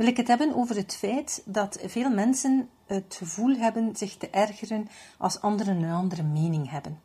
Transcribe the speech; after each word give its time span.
wil 0.00 0.08
ik 0.08 0.16
het 0.16 0.28
hebben 0.28 0.54
over 0.54 0.76
het 0.76 0.96
feit 0.96 1.42
dat 1.44 1.78
veel 1.84 2.10
mensen 2.10 2.68
het 2.86 3.14
gevoel 3.18 3.56
hebben 3.56 3.96
zich 3.96 4.16
te 4.16 4.30
ergeren 4.30 4.88
als 5.18 5.40
anderen 5.40 5.82
een 5.82 5.92
andere 5.92 6.22
mening 6.22 6.70
hebben. 6.70 7.00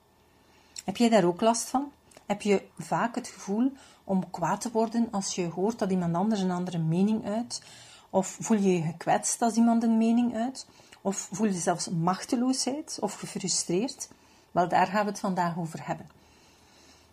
Heb 0.86 0.98
jij 0.98 1.10
daar 1.10 1.24
ook 1.24 1.42
last 1.42 1.70
van? 1.70 1.92
Heb 2.26 2.42
je 2.42 2.62
vaak 2.78 3.16
het 3.16 3.28
gevoel 3.28 3.72
om 4.04 4.30
kwaad 4.30 4.62
te 4.62 4.72
worden 4.72 5.08
als 5.12 5.36
je 5.36 5.50
hoort 5.50 5.80
dat 5.80 5.92
iemand 5.92 6.16
anders 6.16 6.42
een 6.42 6.52
andere 6.52 6.78
mening 6.78 7.26
uit? 7.26 7.62
Of 8.10 8.38
voel 8.40 8.58
je 8.58 8.74
je 8.74 8.82
gekwetst 8.82 9.42
als 9.42 9.56
iemand 9.56 9.84
een 9.84 9.98
mening 9.98 10.36
uit? 10.36 10.68
Of 11.02 11.28
voel 11.32 11.48
je 11.48 11.54
zelfs 11.54 11.90
machteloosheid 11.90 12.98
of 13.02 13.14
gefrustreerd? 13.14 14.10
Wel, 14.52 14.68
daar 14.68 14.88
gaan 14.88 15.06
we 15.06 15.12
het 15.12 15.20
vandaag 15.20 15.58
over 15.58 15.88
hebben. 15.88 16.10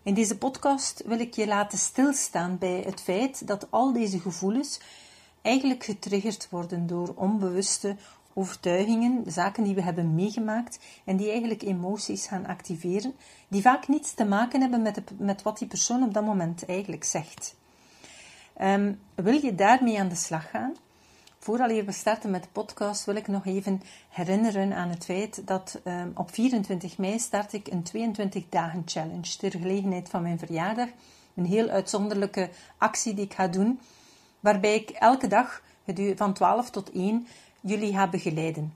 In 0.02 0.14
deze 0.14 0.38
podcast 0.38 1.02
wil 1.06 1.20
ik 1.20 1.34
je 1.34 1.46
laten 1.46 1.78
stilstaan 1.78 2.58
bij 2.58 2.82
het 2.86 3.00
feit 3.00 3.46
dat 3.46 3.66
al 3.70 3.92
deze 3.92 4.20
gevoelens 4.20 4.80
eigenlijk 5.42 5.84
getriggerd 5.84 6.48
worden 6.50 6.86
door 6.86 7.12
onbewuste 7.16 7.96
overtuigingen, 8.34 9.22
zaken 9.26 9.64
die 9.64 9.74
we 9.74 9.82
hebben 9.82 10.14
meegemaakt 10.14 10.78
en 11.04 11.16
die 11.16 11.30
eigenlijk 11.30 11.62
emoties 11.62 12.26
gaan 12.26 12.46
activeren, 12.46 13.14
die 13.48 13.62
vaak 13.62 13.88
niets 13.88 14.14
te 14.14 14.24
maken 14.24 14.60
hebben 14.60 14.82
met, 14.82 15.00
met 15.18 15.42
wat 15.42 15.58
die 15.58 15.68
persoon 15.68 16.02
op 16.02 16.14
dat 16.14 16.24
moment 16.24 16.66
eigenlijk 16.66 17.04
zegt. 17.04 17.54
Um, 18.60 19.00
wil 19.14 19.44
je 19.44 19.54
daarmee 19.54 20.00
aan 20.00 20.08
de 20.08 20.14
slag 20.14 20.50
gaan? 20.50 20.74
Vooral 21.38 21.84
we 21.84 21.92
starten 21.92 22.30
met 22.30 22.42
de 22.42 22.48
podcast 22.52 23.04
wil 23.04 23.16
ik 23.16 23.28
nog 23.28 23.46
even 23.46 23.82
herinneren 24.08 24.72
aan 24.72 24.88
het 24.88 25.04
feit 25.04 25.46
dat 25.46 25.80
um, 25.84 26.12
op 26.14 26.34
24 26.34 26.98
mei 26.98 27.18
start 27.18 27.52
ik 27.52 27.66
een 27.66 27.82
22 27.82 28.44
dagen 28.48 28.82
challenge 28.84 29.36
ter 29.38 29.50
gelegenheid 29.50 30.08
van 30.08 30.22
mijn 30.22 30.38
verjaardag. 30.38 30.88
Een 31.34 31.44
heel 31.44 31.68
uitzonderlijke 31.68 32.50
actie 32.78 33.14
die 33.14 33.24
ik 33.24 33.34
ga 33.34 33.48
doen, 33.48 33.80
waarbij 34.42 34.74
ik 34.74 34.90
elke 34.90 35.26
dag 35.26 35.62
van 36.14 36.32
12 36.32 36.70
tot 36.70 36.90
1 36.90 37.26
jullie 37.60 37.92
ga 37.92 38.08
begeleiden. 38.08 38.74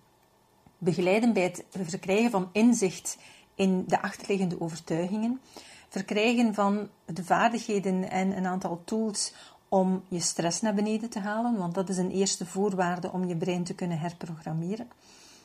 Begeleiden 0.79 1.33
bij 1.33 1.43
het 1.43 1.65
verkrijgen 1.71 2.31
van 2.31 2.49
inzicht 2.53 3.19
in 3.55 3.85
de 3.87 4.03
achterliggende 4.03 4.61
overtuigingen, 4.61 5.41
verkrijgen 5.89 6.55
van 6.55 6.89
de 7.05 7.25
vaardigheden 7.25 8.11
en 8.11 8.37
een 8.37 8.47
aantal 8.47 8.81
tools 8.85 9.35
om 9.69 10.03
je 10.09 10.21
stress 10.21 10.61
naar 10.61 10.75
beneden 10.75 11.11
te 11.11 11.21
halen, 11.21 11.57
want 11.57 11.75
dat 11.75 11.89
is 11.89 11.97
een 11.97 12.11
eerste 12.11 12.47
voorwaarde 12.47 13.13
om 13.13 13.25
je 13.25 13.37
brein 13.37 13.65
te 13.65 13.75
kunnen 13.75 13.99
herprogrammeren. 13.99 14.89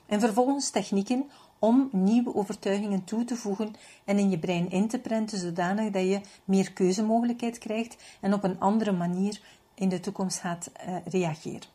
En 0.06 0.20
vervolgens 0.20 0.70
technieken 0.70 1.30
om 1.60 1.90
nieuwe 1.92 2.36
overtuigingen 2.36 3.04
toe 3.04 3.24
te 3.24 3.36
voegen 3.36 3.74
en 4.06 4.20
in 4.20 4.30
je 4.30 4.40
brein 4.40 4.70
in 4.70 4.88
te 4.88 5.00
prenten, 5.00 5.40
zodanig 5.40 5.92
dat 5.92 6.04
je 6.04 6.22
meer 6.46 6.74
keuzemogelijkheid 6.74 7.58
krijgt 7.58 8.04
en 8.20 8.34
op 8.34 8.44
een 8.44 8.60
andere 8.60 8.92
manier 8.92 9.42
in 9.74 9.90
de 9.90 10.00
toekomst 10.00 10.40
gaat 10.40 10.72
uh, 10.88 10.96
reageren. 11.06 11.70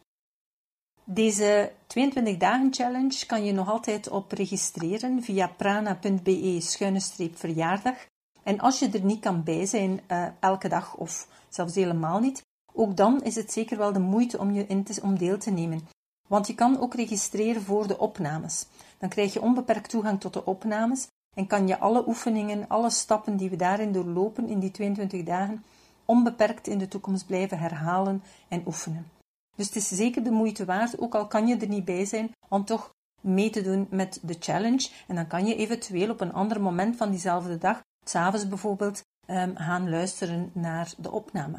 Deze 1.05 1.73
22 1.87 2.37
dagen 2.37 2.75
challenge 2.75 3.27
kan 3.27 3.45
je 3.45 3.53
nog 3.53 3.69
altijd 3.69 4.09
op 4.09 4.33
registreren 4.33 5.23
via 5.23 5.47
prana.be-verjaardag. 5.47 8.07
En 8.43 8.61
als 8.61 8.79
je 8.79 8.91
er 8.91 9.05
niet 9.05 9.21
kan 9.21 9.43
bij 9.43 9.67
zijn 9.67 10.01
uh, 10.11 10.27
elke 10.41 10.69
dag 10.69 10.97
of 10.97 11.29
zelfs 11.49 11.75
helemaal 11.75 12.21
niet, 12.21 12.45
ook 12.73 12.97
dan 12.97 13.23
is 13.23 13.35
het 13.35 13.53
zeker 13.53 13.79
wel 13.79 13.93
de 13.93 13.99
moeite 13.99 14.39
om, 14.39 14.53
je 14.53 14.67
in 14.67 14.85
te, 14.85 15.01
om 15.03 15.19
deel 15.19 15.39
te 15.39 15.51
nemen. 15.51 15.89
Want 16.29 16.47
je 16.47 16.55
kan 16.55 16.81
ook 16.81 16.95
registreren 16.95 17.63
voor 17.63 17.87
de 17.87 17.99
opnames. 17.99 18.67
Dan 18.99 19.09
krijg 19.09 19.33
je 19.33 19.43
onbeperkt 19.43 19.91
toegang 19.91 20.21
tot 20.21 20.33
de 20.33 20.45
opnames 20.45 21.09
en 21.35 21.47
kan 21.47 21.67
je 21.67 21.79
alle 21.79 22.07
oefeningen, 22.07 22.69
alle 22.69 22.91
stappen 22.91 23.37
die 23.37 23.51
we 23.51 23.57
daarin 23.57 23.93
doorlopen 23.93 24.49
in 24.49 24.59
die 24.59 24.71
22 24.71 25.23
dagen, 25.23 25.65
onbeperkt 26.07 26.67
in 26.67 26.79
de 26.79 26.89
toekomst 26.89 27.27
blijven 27.27 27.59
herhalen 27.59 28.23
en 28.49 28.63
oefenen. 28.67 29.11
Dus 29.57 29.67
het 29.67 29.77
is 29.77 29.89
zeker 29.89 30.25
de 30.25 30.31
moeite 30.31 30.65
waard, 30.65 30.99
ook 30.99 31.15
al 31.15 31.27
kan 31.27 31.47
je 31.47 31.57
er 31.57 31.69
niet 31.69 31.85
bij 31.85 32.05
zijn, 32.05 32.31
om 32.49 32.65
toch 32.65 32.95
mee 33.21 33.51
te 33.51 33.63
doen 33.63 33.87
met 33.91 34.19
de 34.23 34.37
challenge. 34.41 34.89
En 35.07 35.15
dan 35.15 35.27
kan 35.27 35.47
je 35.47 35.57
eventueel 35.57 36.11
op 36.11 36.21
een 36.21 36.33
ander 36.33 36.61
moment 36.61 36.97
van 36.97 37.11
diezelfde 37.11 37.59
dag, 37.59 37.81
s'avonds 38.05 38.49
bijvoorbeeld, 38.49 39.03
um, 39.27 39.57
gaan 39.57 39.91
luisteren 39.91 40.51
naar 40.53 40.93
de 40.97 41.11
opname. 41.11 41.59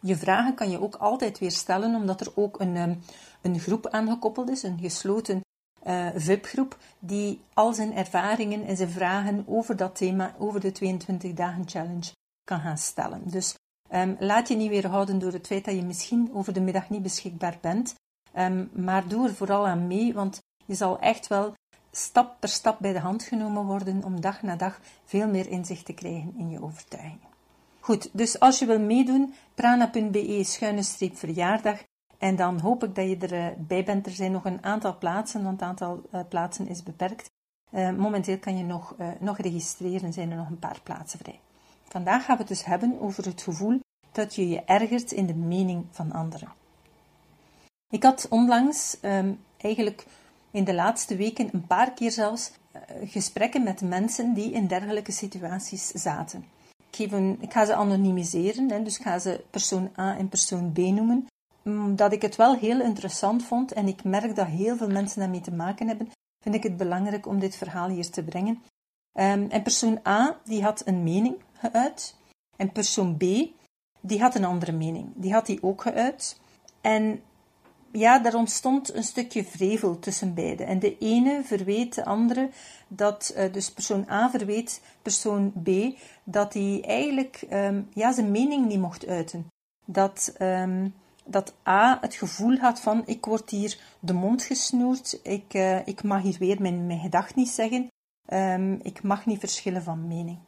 Je 0.00 0.16
vragen 0.16 0.54
kan 0.54 0.70
je 0.70 0.80
ook 0.80 0.94
altijd 0.94 1.38
weer 1.38 1.50
stellen, 1.50 1.94
omdat 1.94 2.20
er 2.20 2.32
ook 2.34 2.60
een, 2.60 2.76
um, 2.76 3.00
een 3.42 3.58
groep 3.58 3.86
aangekoppeld 3.86 4.50
is, 4.50 4.62
een 4.62 4.78
gesloten 4.78 5.40
uh, 5.86 6.08
VIP-groep, 6.14 6.78
die 6.98 7.40
al 7.54 7.72
zijn 7.72 7.94
ervaringen 7.94 8.66
en 8.66 8.76
zijn 8.76 8.90
vragen 8.90 9.44
over 9.46 9.76
dat 9.76 9.96
thema, 9.96 10.34
over 10.38 10.60
de 10.60 10.72
22 10.72 11.32
dagen 11.32 11.68
challenge, 11.68 12.12
kan 12.50 12.60
gaan 12.60 12.78
stellen. 12.78 13.22
Dus 13.24 13.54
um, 13.90 14.16
laat 14.18 14.48
je 14.48 14.56
niet 14.56 14.70
weerhouden 14.70 15.18
door 15.18 15.32
het 15.32 15.46
feit 15.46 15.64
dat 15.64 15.74
je 15.74 15.82
misschien 15.82 16.30
over 16.34 16.52
de 16.52 16.60
middag 16.60 16.90
niet 16.90 17.02
beschikbaar 17.02 17.58
bent, 17.60 17.94
um, 18.38 18.70
maar 18.72 19.08
doe 19.08 19.28
er 19.28 19.34
vooral 19.34 19.66
aan 19.66 19.86
mee, 19.86 20.14
want 20.14 20.42
je 20.66 20.74
zal 20.74 20.98
echt 20.98 21.26
wel 21.26 21.54
stap 21.90 22.40
per 22.40 22.48
stap 22.48 22.78
bij 22.78 22.92
de 22.92 23.00
hand 23.00 23.22
genomen 23.22 23.64
worden 23.64 24.04
om 24.04 24.20
dag 24.20 24.42
na 24.42 24.56
dag 24.56 24.80
veel 25.04 25.28
meer 25.28 25.48
inzicht 25.48 25.84
te 25.84 25.92
krijgen 25.92 26.34
in 26.38 26.50
je 26.50 26.62
overtuigingen. 26.62 27.28
Goed, 27.80 28.10
dus 28.12 28.40
als 28.40 28.58
je 28.58 28.66
wil 28.66 28.80
meedoen, 28.80 29.34
prana.be 29.54 30.44
schuine 30.44 30.82
streep 30.82 31.16
verjaardag. 31.16 31.82
En 32.18 32.36
dan 32.36 32.60
hoop 32.60 32.84
ik 32.84 32.94
dat 32.94 33.08
je 33.08 33.16
erbij 33.16 33.78
eh, 33.78 33.84
bent. 33.84 34.06
Er 34.06 34.12
zijn 34.12 34.32
nog 34.32 34.44
een 34.44 34.64
aantal 34.64 34.98
plaatsen, 34.98 35.42
want 35.42 35.60
het 35.60 35.68
aantal 35.68 36.02
uh, 36.14 36.20
plaatsen 36.28 36.68
is 36.68 36.82
beperkt. 36.82 37.30
Uh, 37.72 37.90
momenteel 37.90 38.38
kan 38.38 38.56
je 38.56 38.64
nog, 38.64 38.94
uh, 38.98 39.08
nog 39.20 39.38
registreren, 39.38 40.12
zijn 40.12 40.30
er 40.30 40.36
nog 40.36 40.48
een 40.48 40.58
paar 40.58 40.80
plaatsen 40.82 41.18
vrij. 41.18 41.40
Vandaag 41.92 42.24
gaan 42.24 42.36
we 42.36 42.42
het 42.42 42.50
dus 42.50 42.64
hebben 42.64 43.00
over 43.00 43.24
het 43.24 43.42
gevoel 43.42 43.80
dat 44.12 44.34
je 44.34 44.48
je 44.48 44.64
ergert 44.64 45.12
in 45.12 45.26
de 45.26 45.34
mening 45.34 45.84
van 45.90 46.12
anderen. 46.12 46.52
Ik 47.88 48.02
had 48.02 48.26
onlangs, 48.28 48.96
um, 49.02 49.40
eigenlijk 49.56 50.06
in 50.50 50.64
de 50.64 50.74
laatste 50.74 51.16
weken, 51.16 51.48
een 51.52 51.66
paar 51.66 51.92
keer 51.92 52.10
zelfs, 52.10 52.52
gesprekken 53.04 53.62
met 53.62 53.80
mensen 53.80 54.34
die 54.34 54.52
in 54.52 54.66
dergelijke 54.66 55.12
situaties 55.12 55.86
zaten. 55.86 56.44
Ik, 56.90 57.12
ik 57.40 57.52
ga 57.52 57.64
ze 57.64 57.74
anonimiseren, 57.74 58.84
dus 58.84 58.98
ik 58.98 59.02
ga 59.02 59.18
ze 59.18 59.44
persoon 59.50 59.90
A 59.98 60.16
en 60.16 60.28
persoon 60.28 60.72
B 60.72 60.78
noemen. 60.78 61.26
Omdat 61.64 62.12
ik 62.12 62.22
het 62.22 62.36
wel 62.36 62.56
heel 62.56 62.80
interessant 62.80 63.44
vond 63.44 63.72
en 63.72 63.88
ik 63.88 64.04
merk 64.04 64.36
dat 64.36 64.46
heel 64.46 64.76
veel 64.76 64.90
mensen 64.90 65.20
daarmee 65.20 65.40
te 65.40 65.52
maken 65.54 65.88
hebben, 65.88 66.10
vind 66.42 66.54
ik 66.54 66.62
het 66.62 66.76
belangrijk 66.76 67.26
om 67.26 67.38
dit 67.38 67.56
verhaal 67.56 67.88
hier 67.88 68.10
te 68.10 68.22
brengen. 68.22 68.62
Um, 69.14 69.50
en 69.50 69.62
persoon 69.62 70.00
A, 70.06 70.40
die 70.44 70.62
had 70.62 70.86
een 70.86 71.02
mening 71.02 71.36
En 72.56 72.72
persoon 72.72 73.16
B, 73.16 73.22
die 74.00 74.20
had 74.20 74.34
een 74.34 74.44
andere 74.44 74.72
mening. 74.72 75.12
Die 75.14 75.32
had 75.32 75.46
die 75.46 75.62
ook 75.62 75.82
geuit. 75.82 76.40
En 76.80 77.22
ja, 77.92 78.18
daar 78.18 78.34
ontstond 78.34 78.94
een 78.94 79.04
stukje 79.04 79.44
vrevel 79.44 79.98
tussen 79.98 80.34
beiden. 80.34 80.66
En 80.66 80.78
de 80.78 80.98
ene 80.98 81.42
verweet 81.44 81.94
de 81.94 82.04
andere 82.04 82.50
dat, 82.88 83.34
uh, 83.36 83.52
dus 83.52 83.72
persoon 83.72 84.06
A 84.10 84.30
verweet 84.30 84.82
persoon 85.02 85.52
B, 85.62 85.68
dat 86.24 86.54
hij 86.54 86.82
eigenlijk 86.86 87.46
um, 87.52 87.88
ja, 87.94 88.12
zijn 88.12 88.30
mening 88.30 88.66
niet 88.66 88.80
mocht 88.80 89.06
uiten. 89.06 89.46
Dat, 89.86 90.34
um, 90.38 90.94
dat 91.24 91.54
A 91.66 91.98
het 92.00 92.14
gevoel 92.14 92.56
had 92.56 92.80
van: 92.80 93.02
ik 93.06 93.24
word 93.24 93.50
hier 93.50 93.78
de 94.00 94.12
mond 94.12 94.42
gesnoerd, 94.42 95.20
ik, 95.22 95.54
uh, 95.54 95.86
ik 95.86 96.02
mag 96.02 96.22
hier 96.22 96.36
weer 96.38 96.60
mijn, 96.60 96.86
mijn 96.86 97.00
gedacht 97.00 97.34
niet 97.34 97.48
zeggen, 97.48 97.88
um, 98.32 98.80
ik 98.82 99.02
mag 99.02 99.26
niet 99.26 99.40
verschillen 99.40 99.82
van 99.82 100.08
mening. 100.08 100.38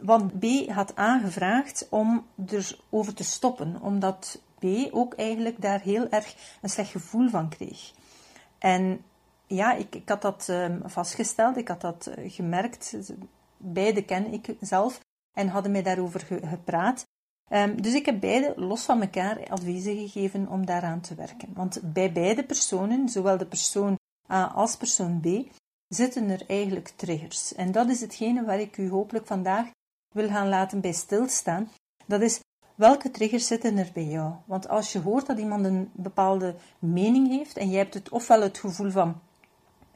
Want 0.00 0.38
B 0.38 0.44
had 0.70 0.98
A 0.98 1.18
gevraagd 1.18 1.86
om 1.90 2.26
erover 2.46 3.14
te 3.14 3.24
stoppen, 3.24 3.80
omdat 3.80 4.40
B 4.58 4.64
ook 4.90 5.14
eigenlijk 5.14 5.60
daar 5.60 5.80
heel 5.80 6.08
erg 6.08 6.34
een 6.62 6.70
slecht 6.70 6.90
gevoel 6.90 7.28
van 7.28 7.48
kreeg. 7.48 7.92
En 8.58 9.04
ja, 9.46 9.72
ik, 9.72 9.94
ik 9.94 10.08
had 10.08 10.22
dat 10.22 10.48
um, 10.50 10.82
vastgesteld, 10.84 11.56
ik 11.56 11.68
had 11.68 11.80
dat 11.80 12.10
uh, 12.18 12.32
gemerkt. 12.32 12.96
Beide 13.56 14.04
ken 14.04 14.32
ik 14.32 14.56
zelf 14.60 15.00
en 15.32 15.48
hadden 15.48 15.72
mij 15.72 15.82
daarover 15.82 16.20
ge 16.20 16.40
gepraat. 16.46 17.06
Um, 17.48 17.82
dus 17.82 17.94
ik 17.94 18.06
heb 18.06 18.20
beide 18.20 18.52
los 18.56 18.84
van 18.84 19.02
elkaar 19.02 19.48
adviezen 19.48 19.96
gegeven 19.96 20.48
om 20.48 20.66
daaraan 20.66 21.00
te 21.00 21.14
werken. 21.14 21.48
Want 21.54 21.80
bij 21.92 22.12
beide 22.12 22.44
personen, 22.44 23.08
zowel 23.08 23.38
de 23.38 23.46
persoon 23.46 23.96
A 24.30 24.44
als 24.44 24.76
persoon 24.76 25.20
B, 25.20 25.26
zitten 25.88 26.30
er 26.30 26.42
eigenlijk 26.46 26.88
triggers. 26.96 27.54
En 27.54 27.72
dat 27.72 27.88
is 27.88 28.00
hetgene 28.00 28.44
waar 28.44 28.60
ik 28.60 28.76
u 28.76 28.90
hopelijk 28.90 29.26
vandaag 29.26 29.70
wil 30.18 30.28
gaan 30.28 30.48
laten 30.48 30.80
bij 30.80 30.92
stilstaan. 30.92 31.70
Dat 32.06 32.20
is 32.20 32.40
welke 32.74 33.10
triggers 33.10 33.46
zitten 33.46 33.78
er 33.78 33.90
bij 33.94 34.04
jou? 34.04 34.34
Want 34.46 34.68
als 34.68 34.92
je 34.92 35.00
hoort 35.00 35.26
dat 35.26 35.38
iemand 35.38 35.64
een 35.64 35.90
bepaalde 35.92 36.54
mening 36.78 37.28
heeft 37.28 37.56
en 37.56 37.70
jij 37.70 37.78
hebt 37.78 37.94
het 37.94 38.08
ofwel 38.08 38.42
het 38.42 38.58
gevoel 38.58 38.90
van 38.90 39.20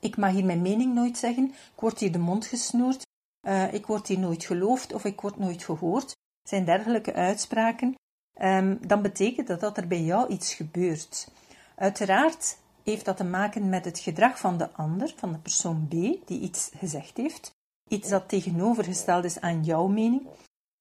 ik 0.00 0.16
mag 0.16 0.30
hier 0.30 0.44
mijn 0.44 0.62
mening 0.62 0.94
nooit 0.94 1.18
zeggen, 1.18 1.44
ik 1.74 1.80
word 1.80 1.98
hier 1.98 2.12
de 2.12 2.18
mond 2.18 2.46
gesnoerd, 2.46 3.06
uh, 3.46 3.72
ik 3.72 3.86
word 3.86 4.08
hier 4.08 4.18
nooit 4.18 4.44
geloofd 4.44 4.92
of 4.92 5.04
ik 5.04 5.20
word 5.20 5.38
nooit 5.38 5.64
gehoord, 5.64 6.16
zijn 6.48 6.64
dergelijke 6.64 7.12
uitspraken, 7.12 7.94
um, 8.40 8.78
dan 8.86 9.02
betekent 9.02 9.46
dat 9.46 9.60
dat 9.60 9.76
er 9.76 9.86
bij 9.86 10.02
jou 10.02 10.28
iets 10.28 10.54
gebeurt. 10.54 11.28
Uiteraard 11.76 12.58
heeft 12.82 13.04
dat 13.04 13.16
te 13.16 13.24
maken 13.24 13.68
met 13.68 13.84
het 13.84 13.98
gedrag 13.98 14.38
van 14.38 14.58
de 14.58 14.72
ander, 14.72 15.14
van 15.16 15.32
de 15.32 15.38
persoon 15.38 15.86
B, 15.88 15.90
die 16.26 16.40
iets 16.40 16.70
gezegd 16.76 17.16
heeft, 17.16 17.52
iets 17.92 18.08
dat 18.08 18.28
tegenovergesteld 18.28 19.24
is 19.24 19.40
aan 19.40 19.64
jouw 19.64 19.86
mening. 19.86 20.26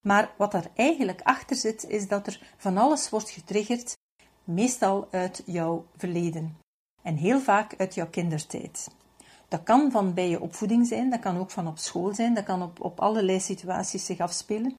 Maar 0.01 0.33
wat 0.37 0.53
er 0.53 0.71
eigenlijk 0.75 1.21
achter 1.21 1.55
zit, 1.55 1.87
is 1.87 2.07
dat 2.07 2.27
er 2.27 2.53
van 2.57 2.77
alles 2.77 3.09
wordt 3.09 3.29
getriggerd, 3.29 3.97
meestal 4.43 5.07
uit 5.11 5.43
jouw 5.45 5.85
verleden 5.97 6.57
en 7.01 7.15
heel 7.15 7.39
vaak 7.39 7.73
uit 7.77 7.93
jouw 7.93 8.09
kindertijd. 8.09 8.87
Dat 9.47 9.63
kan 9.63 9.91
van 9.91 10.13
bij 10.13 10.29
je 10.29 10.41
opvoeding 10.41 10.87
zijn, 10.87 11.09
dat 11.09 11.19
kan 11.19 11.37
ook 11.37 11.51
van 11.51 11.67
op 11.67 11.77
school 11.77 12.13
zijn, 12.13 12.33
dat 12.33 12.43
kan 12.43 12.61
op, 12.61 12.81
op 12.81 12.99
allerlei 12.99 13.39
situaties 13.39 14.05
zich 14.05 14.19
afspelen. 14.19 14.73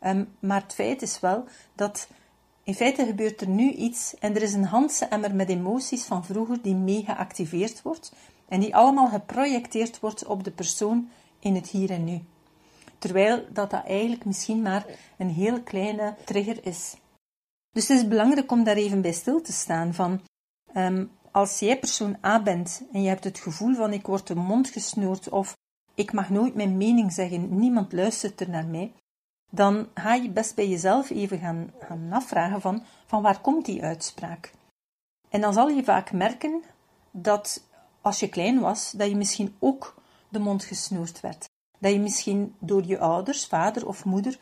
Ehm, 0.00 0.24
maar 0.40 0.62
het 0.62 0.74
feit 0.74 1.02
is 1.02 1.20
wel 1.20 1.44
dat 1.74 2.08
in 2.62 2.74
feite 2.74 3.06
gebeurt 3.06 3.40
er 3.40 3.48
nu 3.48 3.70
iets 3.70 4.14
en 4.18 4.34
er 4.34 4.42
is 4.42 4.52
een 4.52 4.64
handse 4.64 5.04
emmer 5.04 5.34
met 5.34 5.48
emoties 5.48 6.04
van 6.04 6.24
vroeger 6.24 6.62
die 6.62 6.74
mee 6.74 7.04
geactiveerd 7.04 7.82
wordt 7.82 8.12
en 8.48 8.60
die 8.60 8.76
allemaal 8.76 9.08
geprojecteerd 9.08 10.00
wordt 10.00 10.24
op 10.24 10.44
de 10.44 10.50
persoon 10.50 11.08
in 11.46 11.54
het 11.54 11.68
hier 11.68 11.90
en 11.90 12.04
nu. 12.04 12.20
Terwijl 12.98 13.44
dat, 13.52 13.70
dat 13.70 13.84
eigenlijk 13.84 14.24
misschien 14.24 14.62
maar 14.62 14.86
een 15.16 15.30
heel 15.30 15.62
kleine 15.62 16.14
trigger 16.24 16.66
is. 16.66 16.96
Dus 17.70 17.88
het 17.88 17.98
is 17.98 18.08
belangrijk 18.08 18.52
om 18.52 18.64
daar 18.64 18.76
even 18.76 19.00
bij 19.00 19.12
stil 19.12 19.40
te 19.40 19.52
staan 19.52 19.94
van 19.94 20.20
um, 20.74 21.10
als 21.30 21.58
jij 21.58 21.78
persoon 21.78 22.16
A 22.24 22.42
bent 22.42 22.82
en 22.92 23.02
je 23.02 23.08
hebt 23.08 23.24
het 23.24 23.38
gevoel 23.38 23.74
van 23.74 23.92
ik 23.92 24.06
word 24.06 24.26
de 24.26 24.34
mond 24.34 24.68
gesnoerd 24.68 25.28
of 25.28 25.56
ik 25.94 26.12
mag 26.12 26.30
nooit 26.30 26.54
mijn 26.54 26.76
mening 26.76 27.12
zeggen, 27.12 27.58
niemand 27.58 27.92
luistert 27.92 28.40
er 28.40 28.50
naar 28.50 28.66
mij, 28.66 28.92
dan 29.52 29.88
ga 29.94 30.14
je 30.14 30.30
best 30.30 30.54
bij 30.54 30.68
jezelf 30.68 31.10
even 31.10 31.38
gaan, 31.38 31.72
gaan 31.80 32.12
afvragen 32.12 32.60
van, 32.60 32.82
van 33.06 33.22
waar 33.22 33.40
komt 33.40 33.64
die 33.64 33.82
uitspraak? 33.82 34.52
En 35.28 35.40
dan 35.40 35.52
zal 35.52 35.68
je 35.68 35.84
vaak 35.84 36.12
merken 36.12 36.62
dat 37.10 37.66
als 38.00 38.20
je 38.20 38.28
klein 38.28 38.60
was, 38.60 38.90
dat 38.90 39.08
je 39.08 39.16
misschien 39.16 39.56
ook 39.58 39.94
de 40.36 40.42
mond 40.42 40.64
gesnoerd 40.64 41.20
werd. 41.20 41.48
Dat 41.78 41.92
je 41.92 42.00
misschien 42.00 42.54
door 42.58 42.84
je 42.84 42.98
ouders, 42.98 43.46
vader 43.46 43.86
of 43.86 44.04
moeder, 44.04 44.38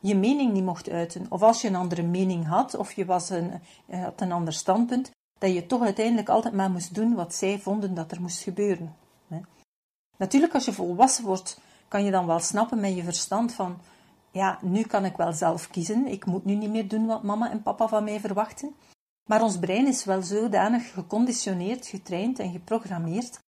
je 0.00 0.14
mening 0.14 0.52
niet 0.52 0.64
mocht 0.64 0.88
uiten. 0.88 1.26
Of 1.28 1.42
als 1.42 1.60
je 1.60 1.68
een 1.68 1.74
andere 1.74 2.02
mening 2.02 2.46
had, 2.46 2.76
of 2.76 2.92
je 2.92 3.04
was 3.04 3.30
een, 3.30 3.60
had 3.90 4.20
een 4.20 4.32
ander 4.32 4.52
standpunt, 4.52 5.10
dat 5.38 5.52
je 5.52 5.66
toch 5.66 5.82
uiteindelijk 5.82 6.28
altijd 6.28 6.54
maar 6.54 6.70
moest 6.70 6.94
doen 6.94 7.14
wat 7.14 7.34
zij 7.34 7.58
vonden 7.58 7.94
dat 7.94 8.10
er 8.10 8.20
moest 8.20 8.42
gebeuren. 8.42 8.96
Natuurlijk, 10.16 10.54
als 10.54 10.64
je 10.64 10.72
volwassen 10.72 11.24
wordt, 11.24 11.60
kan 11.88 12.04
je 12.04 12.10
dan 12.10 12.26
wel 12.26 12.38
snappen 12.38 12.80
met 12.80 12.96
je 12.96 13.02
verstand 13.02 13.52
van, 13.52 13.78
ja, 14.30 14.58
nu 14.62 14.82
kan 14.82 15.04
ik 15.04 15.16
wel 15.16 15.32
zelf 15.32 15.70
kiezen, 15.70 16.06
ik 16.06 16.26
moet 16.26 16.44
nu 16.44 16.54
niet 16.54 16.70
meer 16.70 16.88
doen 16.88 17.06
wat 17.06 17.22
mama 17.22 17.50
en 17.50 17.62
papa 17.62 17.88
van 17.88 18.04
mij 18.04 18.20
verwachten. 18.20 18.74
Maar 19.28 19.42
ons 19.42 19.58
brein 19.58 19.86
is 19.86 20.04
wel 20.04 20.22
zodanig 20.22 20.92
geconditioneerd, 20.92 21.86
getraind 21.86 22.38
en 22.38 22.52
geprogrammeerd, 22.52 23.38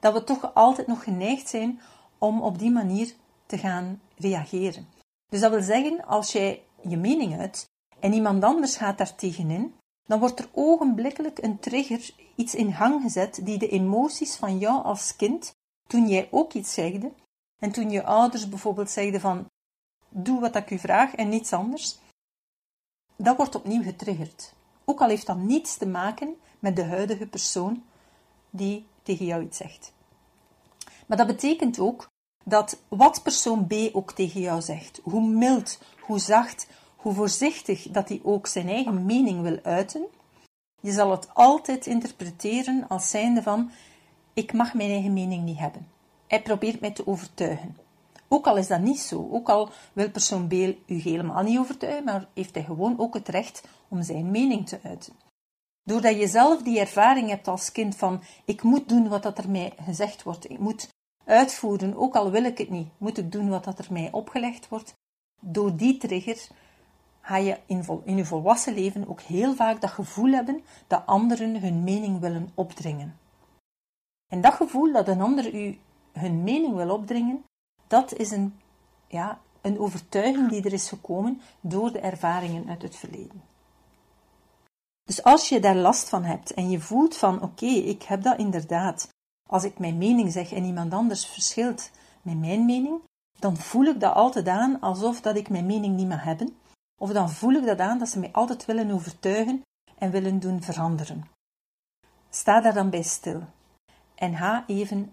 dat 0.00 0.12
we 0.12 0.24
toch 0.24 0.54
altijd 0.54 0.86
nog 0.86 1.04
geneigd 1.04 1.48
zijn 1.48 1.80
om 2.18 2.42
op 2.42 2.58
die 2.58 2.70
manier 2.70 3.14
te 3.46 3.58
gaan 3.58 4.00
reageren. 4.16 4.88
Dus 5.30 5.40
dat 5.40 5.50
wil 5.50 5.62
zeggen, 5.62 6.04
als 6.04 6.32
jij 6.32 6.62
je 6.82 6.96
mening 6.96 7.38
uit 7.38 7.70
en 8.00 8.12
iemand 8.12 8.44
anders 8.44 8.76
gaat 8.76 8.98
daar 8.98 9.14
tegenin, 9.14 9.74
dan 10.06 10.18
wordt 10.20 10.38
er 10.38 10.48
ogenblikkelijk 10.52 11.42
een 11.42 11.58
trigger, 11.58 12.10
iets 12.34 12.54
in 12.54 12.72
gang 12.72 13.02
gezet 13.02 13.40
die 13.42 13.58
de 13.58 13.68
emoties 13.68 14.36
van 14.36 14.58
jou 14.58 14.84
als 14.84 15.16
kind, 15.16 15.52
toen 15.88 16.08
jij 16.08 16.28
ook 16.30 16.52
iets 16.52 16.72
zegde, 16.72 17.12
en 17.58 17.72
toen 17.72 17.90
je 17.90 18.04
ouders 18.04 18.48
bijvoorbeeld 18.48 18.90
zeiden 18.90 19.20
van 19.20 19.46
doe 20.08 20.40
wat 20.40 20.56
ik 20.56 20.70
u 20.70 20.78
vraag 20.78 21.14
en 21.14 21.28
niets 21.28 21.52
anders, 21.52 21.98
dat 23.16 23.36
wordt 23.36 23.54
opnieuw 23.54 23.82
getriggerd. 23.82 24.52
Ook 24.84 25.00
al 25.00 25.08
heeft 25.08 25.26
dat 25.26 25.36
niets 25.36 25.76
te 25.76 25.86
maken 25.86 26.36
met 26.58 26.76
de 26.76 26.84
huidige 26.84 27.26
persoon 27.26 27.84
die 28.50 28.86
tegen 29.08 29.26
jou 29.26 29.42
iets 29.42 29.56
zegt. 29.56 29.92
Maar 31.06 31.16
dat 31.16 31.26
betekent 31.26 31.78
ook 31.78 32.10
dat 32.44 32.82
wat 32.88 33.22
persoon 33.22 33.66
B 33.66 33.72
ook 33.92 34.12
tegen 34.12 34.40
jou 34.40 34.60
zegt, 34.60 35.00
hoe 35.02 35.26
mild, 35.28 35.78
hoe 36.00 36.18
zacht, 36.18 36.68
hoe 36.96 37.14
voorzichtig 37.14 37.82
dat 37.90 38.08
hij 38.08 38.20
ook 38.22 38.46
zijn 38.46 38.68
eigen 38.68 39.04
mening 39.06 39.42
wil 39.42 39.58
uiten, 39.62 40.06
je 40.80 40.92
zal 40.92 41.10
het 41.10 41.28
altijd 41.34 41.86
interpreteren 41.86 42.88
als 42.88 43.10
zijnde 43.10 43.42
van 43.42 43.70
ik 44.34 44.52
mag 44.52 44.74
mijn 44.74 44.90
eigen 44.90 45.12
mening 45.12 45.44
niet 45.44 45.58
hebben. 45.58 45.88
Hij 46.26 46.42
probeert 46.42 46.80
mij 46.80 46.90
te 46.90 47.06
overtuigen. 47.06 47.76
Ook 48.28 48.46
al 48.46 48.56
is 48.56 48.66
dat 48.66 48.80
niet 48.80 49.00
zo, 49.00 49.28
ook 49.30 49.48
al 49.48 49.70
wil 49.92 50.10
persoon 50.10 50.48
B 50.48 50.52
u 50.86 50.94
helemaal 51.00 51.42
niet 51.42 51.58
overtuigen, 51.58 52.04
maar 52.04 52.28
heeft 52.34 52.54
hij 52.54 52.64
gewoon 52.64 52.98
ook 52.98 53.14
het 53.14 53.28
recht 53.28 53.68
om 53.88 54.02
zijn 54.02 54.30
mening 54.30 54.68
te 54.68 54.78
uiten. 54.82 55.12
Doordat 55.88 56.18
je 56.18 56.28
zelf 56.28 56.62
die 56.62 56.80
ervaring 56.80 57.28
hebt 57.28 57.48
als 57.48 57.72
kind 57.72 57.96
van 57.96 58.22
ik 58.44 58.62
moet 58.62 58.88
doen 58.88 59.08
wat 59.08 59.22
dat 59.22 59.38
er 59.38 59.50
mij 59.50 59.72
gezegd 59.82 60.22
wordt, 60.22 60.50
ik 60.50 60.58
moet 60.58 60.88
uitvoeren, 61.24 61.96
ook 61.96 62.14
al 62.14 62.30
wil 62.30 62.44
ik 62.44 62.58
het 62.58 62.70
niet, 62.70 62.88
moet 62.98 63.18
ik 63.18 63.32
doen 63.32 63.48
wat 63.48 63.64
dat 63.64 63.78
er 63.78 63.86
mij 63.90 64.08
opgelegd 64.12 64.68
wordt. 64.68 64.94
Door 65.40 65.76
die 65.76 65.96
trigger 65.96 66.48
ga 67.20 67.36
je 67.36 67.58
in, 67.66 67.84
in 68.04 68.16
je 68.16 68.24
volwassen 68.24 68.74
leven 68.74 69.08
ook 69.08 69.20
heel 69.20 69.54
vaak 69.54 69.80
dat 69.80 69.90
gevoel 69.90 70.32
hebben 70.32 70.62
dat 70.86 71.06
anderen 71.06 71.60
hun 71.60 71.84
mening 71.84 72.20
willen 72.20 72.50
opdringen. 72.54 73.18
En 74.32 74.40
dat 74.40 74.54
gevoel 74.54 74.92
dat 74.92 75.08
een 75.08 75.20
ander 75.20 75.54
u 75.54 75.78
hun 76.12 76.42
mening 76.42 76.74
wil 76.74 76.90
opdringen, 76.90 77.44
dat 77.86 78.14
is 78.14 78.30
een, 78.30 78.54
ja, 79.06 79.40
een 79.60 79.78
overtuiging 79.78 80.48
die 80.48 80.64
er 80.64 80.72
is 80.72 80.88
gekomen 80.88 81.40
door 81.60 81.92
de 81.92 82.00
ervaringen 82.00 82.68
uit 82.68 82.82
het 82.82 82.96
verleden. 82.96 83.42
Dus 85.08 85.22
als 85.22 85.48
je 85.48 85.60
daar 85.60 85.76
last 85.76 86.08
van 86.08 86.24
hebt 86.24 86.54
en 86.54 86.70
je 86.70 86.80
voelt 86.80 87.16
van 87.16 87.42
oké, 87.42 87.66
ik 87.66 88.02
heb 88.02 88.22
dat 88.22 88.38
inderdaad, 88.38 89.08
als 89.48 89.64
ik 89.64 89.78
mijn 89.78 89.98
mening 89.98 90.32
zeg 90.32 90.52
en 90.52 90.64
iemand 90.64 90.92
anders 90.92 91.26
verschilt 91.26 91.90
met 92.22 92.38
mijn 92.38 92.64
mening, 92.64 93.00
dan 93.38 93.56
voel 93.56 93.84
ik 93.84 94.00
dat 94.00 94.14
altijd 94.14 94.48
aan 94.48 94.80
alsof 94.80 95.20
dat 95.20 95.36
ik 95.36 95.48
mijn 95.48 95.66
mening 95.66 95.96
niet 95.96 96.08
mag 96.08 96.22
hebben, 96.22 96.56
of 97.00 97.12
dan 97.12 97.30
voel 97.30 97.52
ik 97.52 97.66
dat 97.66 97.78
aan 97.78 97.98
dat 97.98 98.08
ze 98.08 98.18
mij 98.18 98.32
altijd 98.32 98.64
willen 98.64 98.90
overtuigen 98.90 99.62
en 99.98 100.10
willen 100.10 100.38
doen 100.38 100.62
veranderen. 100.62 101.28
Sta 102.30 102.60
daar 102.60 102.74
dan 102.74 102.90
bij 102.90 103.02
stil 103.02 103.42
en 104.14 104.36
ga 104.36 104.64
even 104.66 105.12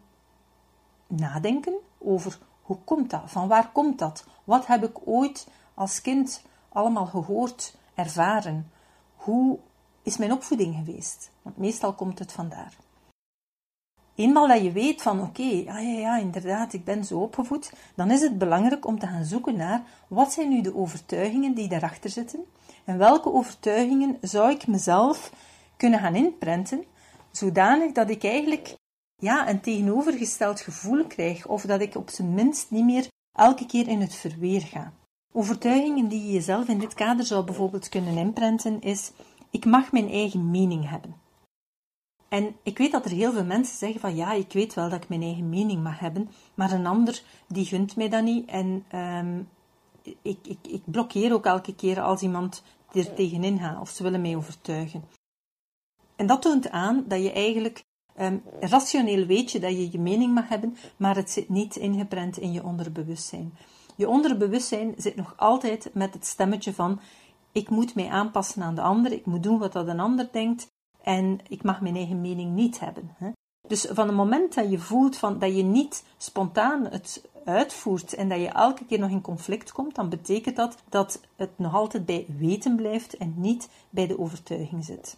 nadenken 1.07 1.75
over 1.97 2.39
hoe 2.61 2.77
komt 2.77 3.09
dat? 3.09 3.23
Van 3.25 3.47
waar 3.47 3.71
komt 3.71 3.99
dat? 3.99 4.25
Wat 4.43 4.67
heb 4.67 4.83
ik 4.83 5.07
ooit 5.07 5.47
als 5.73 6.01
kind 6.01 6.43
allemaal 6.69 7.05
gehoord, 7.05 7.75
ervaren? 7.93 8.71
Hoe 9.15 9.59
is 10.05 10.17
mijn 10.17 10.31
opvoeding 10.31 10.75
geweest? 10.75 11.31
Want 11.41 11.57
meestal 11.57 11.93
komt 11.93 12.19
het 12.19 12.31
vandaar. 12.31 12.73
Eenmaal 14.15 14.47
dat 14.47 14.61
je 14.61 14.71
weet 14.71 15.01
van 15.01 15.21
oké, 15.21 15.43
ja, 15.43 15.79
ja, 15.79 16.17
inderdaad, 16.17 16.73
ik 16.73 16.83
ben 16.83 17.05
zo 17.05 17.19
opgevoed, 17.19 17.73
dan 17.95 18.11
is 18.11 18.21
het 18.21 18.37
belangrijk 18.37 18.87
om 18.87 18.99
te 18.99 19.07
gaan 19.07 19.25
zoeken 19.25 19.55
naar 19.55 19.83
wat 20.07 20.33
zijn 20.33 20.49
nu 20.49 20.61
de 20.61 20.75
overtuigingen 20.75 21.53
die 21.53 21.67
daarachter 21.67 22.09
zitten 22.09 22.45
en 22.85 22.97
welke 22.97 23.33
overtuigingen 23.33 24.17
zou 24.21 24.51
ik 24.51 24.67
mezelf 24.67 25.31
kunnen 25.77 25.99
gaan 25.99 26.15
inprenten, 26.15 26.83
zodanig 27.31 27.91
dat 27.91 28.09
ik 28.09 28.23
eigenlijk 28.23 28.75
ja, 29.15 29.49
een 29.49 29.61
tegenovergesteld 29.61 30.61
gevoel 30.61 31.05
krijg, 31.05 31.47
of 31.47 31.61
dat 31.61 31.81
ik 31.81 31.95
op 31.95 32.09
zijn 32.09 32.33
minst 32.33 32.71
niet 32.71 32.85
meer 32.85 33.07
elke 33.37 33.65
keer 33.65 33.87
in 33.87 34.01
het 34.01 34.15
verweer 34.15 34.61
ga. 34.61 34.93
Overtuigingen 35.33 36.07
die 36.07 36.25
je 36.25 36.31
jezelf 36.31 36.67
in 36.67 36.79
dit 36.79 36.93
kader 36.93 37.25
zou 37.25 37.45
bijvoorbeeld 37.45 37.89
kunnen 37.89 38.17
inprenten 38.17 38.81
is: 38.81 39.11
ik 39.55 39.65
mag 39.65 39.91
mijn 39.91 40.09
eigen 40.09 40.51
mening 40.51 40.89
hebben. 40.89 41.15
En 42.27 42.55
ik 42.63 42.77
weet 42.77 42.91
dat 42.91 43.05
er 43.05 43.11
heel 43.11 43.31
veel 43.31 43.45
mensen 43.45 43.77
zeggen 43.77 43.99
van 43.99 44.15
ja, 44.15 44.31
ik 44.31 44.53
weet 44.53 44.73
wel 44.73 44.89
dat 44.89 45.03
ik 45.03 45.09
mijn 45.09 45.21
eigen 45.21 45.49
mening 45.49 45.83
mag 45.83 45.99
hebben, 45.99 46.29
maar 46.53 46.71
een 46.71 46.85
ander 46.85 47.21
die 47.47 47.65
gunt 47.65 47.95
mij 47.95 48.09
dat 48.09 48.23
niet 48.23 48.49
en 48.49 48.85
um, 48.95 49.49
ik, 50.21 50.37
ik, 50.47 50.57
ik 50.67 50.81
blokkeer 50.85 51.33
ook 51.33 51.45
elke 51.45 51.75
keer 51.75 52.01
als 52.01 52.21
iemand 52.21 52.63
er 52.93 53.13
tegenin 53.13 53.59
gaat 53.59 53.79
of 53.79 53.89
ze 53.89 54.03
willen 54.03 54.21
mij 54.21 54.35
overtuigen. 54.35 55.03
En 56.15 56.27
dat 56.27 56.41
toont 56.41 56.69
aan 56.69 57.03
dat 57.07 57.21
je 57.21 57.31
eigenlijk 57.31 57.83
Um, 58.19 58.43
rationeel 58.59 59.25
weet 59.25 59.51
je 59.51 59.59
dat 59.59 59.71
je 59.71 59.91
je 59.91 59.99
mening 59.99 60.33
mag 60.33 60.47
hebben, 60.47 60.77
maar 60.97 61.15
het 61.15 61.31
zit 61.31 61.49
niet 61.49 61.75
ingeprent 61.75 62.37
in 62.37 62.51
je 62.51 62.63
onderbewustzijn. 62.63 63.53
Je 63.95 64.09
onderbewustzijn 64.09 64.93
zit 64.97 65.15
nog 65.15 65.33
altijd 65.37 65.89
met 65.93 66.13
het 66.13 66.25
stemmetje 66.25 66.73
van: 66.73 66.99
ik 67.55 67.69
moet 67.69 67.95
mij 67.95 68.09
aanpassen 68.09 68.63
aan 68.63 68.75
de 68.75 68.81
ander, 68.81 69.11
ik 69.11 69.25
moet 69.25 69.43
doen 69.43 69.59
wat 69.59 69.73
dat 69.73 69.87
een 69.87 69.99
ander 69.99 70.27
denkt 70.31 70.67
en 71.01 71.39
ik 71.47 71.63
mag 71.63 71.81
mijn 71.81 71.95
eigen 71.95 72.21
mening 72.21 72.53
niet 72.53 72.79
hebben. 72.79 73.15
Hè? 73.17 73.31
Dus 73.67 73.87
van 73.89 74.07
het 74.07 74.15
moment 74.15 74.53
dat 74.53 74.71
je 74.71 74.79
voelt 74.79 75.17
van, 75.17 75.39
dat 75.39 75.55
je 75.55 75.63
niet 75.63 76.03
spontaan 76.17 76.85
het 76.85 77.29
uitvoert 77.45 78.13
en 78.13 78.29
dat 78.29 78.39
je 78.39 78.47
elke 78.47 78.85
keer 78.85 78.99
nog 78.99 79.09
in 79.09 79.21
conflict 79.21 79.71
komt, 79.71 79.95
dan 79.95 80.09
betekent 80.09 80.55
dat 80.55 80.83
dat 80.89 81.21
het 81.35 81.49
nog 81.57 81.73
altijd 81.73 82.05
bij 82.05 82.25
weten 82.37 82.75
blijft 82.75 83.17
en 83.17 83.33
niet 83.37 83.69
bij 83.89 84.07
de 84.07 84.19
overtuiging 84.19 84.85
zit. 84.85 85.17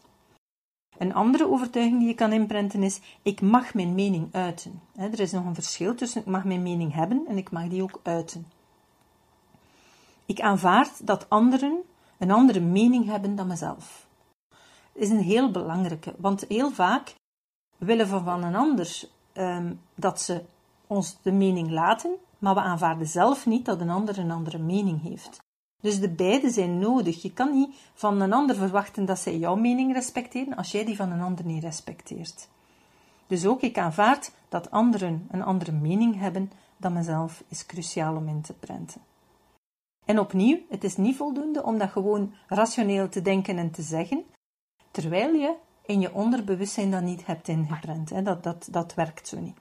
Een 0.98 1.14
andere 1.14 1.50
overtuiging 1.50 2.00
die 2.00 2.08
je 2.08 2.14
kan 2.14 2.32
inprenten 2.32 2.84
is: 2.84 3.00
ik 3.22 3.42
mag 3.42 3.74
mijn 3.74 3.96
mening 3.96 4.28
uiten. 4.32 4.82
Er 4.96 5.20
is 5.20 5.32
nog 5.32 5.46
een 5.46 5.56
verschil 5.56 5.96
tussen 5.96 6.22
ik 6.22 6.28
mag 6.28 6.44
mijn 6.44 6.64
mening 6.64 6.94
hebben 6.94 7.26
en 7.28 7.38
ik 7.38 7.52
mag 7.52 7.68
die 7.68 7.84
ook 7.84 8.00
uiten. 8.04 8.48
Ik 10.26 10.42
aanvaard 10.42 11.08
dat 11.08 11.30
anderen 11.30 11.84
een 12.18 12.32
andere 12.32 12.60
mening 12.60 13.06
hebben 13.06 13.36
dan 13.36 13.48
mezelf. 13.48 14.08
Dat 14.94 15.04
is 15.04 15.10
een 15.10 15.24
heel 15.24 15.52
belangrijke, 15.52 16.14
want 16.18 16.46
heel 16.48 16.72
vaak 16.72 17.16
willen 17.78 18.10
we 18.10 18.24
van 18.24 18.44
een 18.44 18.56
ander 18.56 19.10
ehm, 19.34 19.74
dat 19.96 20.22
ze 20.22 20.44
ons 20.88 21.18
de 21.22 21.32
mening 21.32 21.70
laten, 21.70 22.16
maar 22.40 22.54
we 22.54 22.62
aanvaarden 22.62 23.08
zelf 23.08 23.46
niet 23.46 23.66
dat 23.66 23.82
een 23.82 23.90
ander 23.90 24.20
een 24.20 24.32
andere 24.32 24.58
mening 24.58 25.02
heeft. 25.02 25.40
Dus 25.82 26.00
de 26.00 26.10
beide 26.10 26.50
zijn 26.50 26.80
nodig. 26.80 27.22
Je 27.22 27.34
kan 27.34 27.52
niet 27.52 27.76
van 27.94 28.22
een 28.22 28.34
ander 28.34 28.56
verwachten 28.56 29.06
dat 29.06 29.20
zij 29.20 29.38
jouw 29.38 29.56
mening 29.56 29.94
respecteren 29.94 30.56
als 30.56 30.72
jij 30.72 30.86
die 30.86 30.96
van 30.96 31.12
een 31.12 31.22
ander 31.22 31.46
niet 31.46 31.64
respecteert. 31.64 32.50
Dus 33.28 33.46
ook 33.46 33.62
ik 33.62 33.78
aanvaard 33.78 34.32
dat 34.50 34.72
anderen 34.72 35.28
een 35.32 35.44
andere 35.44 35.72
mening 35.72 36.20
hebben 36.20 36.52
dan 36.78 36.94
mezelf 36.94 37.44
is 37.48 37.66
cruciaal 37.66 38.16
om 38.16 38.28
in 38.28 38.42
te 38.42 38.54
prenten. 38.54 39.02
En 40.08 40.20
opnieuw, 40.20 40.60
het 40.70 40.84
is 40.84 40.98
niet 40.98 41.16
voldoende 41.16 41.64
om 41.64 41.78
dat 41.78 41.90
gewoon 41.90 42.34
rationeel 42.48 43.10
te 43.10 43.22
denken 43.22 43.58
en 43.58 43.72
te 43.72 43.82
zeggen, 43.82 44.24
terwijl 44.92 45.34
je 45.34 45.56
in 45.86 46.00
je 46.00 46.14
onderbewustzijn 46.14 46.92
dat 46.92 47.02
niet 47.02 47.26
hebt 47.26 47.48
ingeprent. 47.48 48.26
Dat, 48.26 48.44
dat, 48.44 48.68
dat 48.72 48.94
werkt 48.94 49.28
zo 49.28 49.40
niet. 49.40 49.58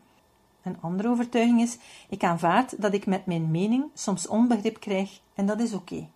Een 0.62 0.80
andere 0.80 1.08
overtuiging 1.08 1.60
is: 1.60 1.78
ik 2.08 2.24
aanvaard 2.24 2.82
dat 2.82 2.94
ik 2.94 3.06
met 3.06 3.26
mijn 3.26 3.50
mening 3.50 3.84
soms 3.94 4.26
onbegrip 4.26 4.80
krijg 4.80 5.20
en 5.34 5.46
dat 5.46 5.60
is 5.60 5.72
oké. 5.72 6.08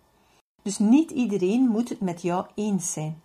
Dus 0.61 0.77
niet 0.77 1.11
iedereen 1.11 1.67
moet 1.67 1.89
het 1.89 1.99
met 1.99 2.21
jou 2.21 2.45
eens 2.55 2.93
zijn. 2.93 3.21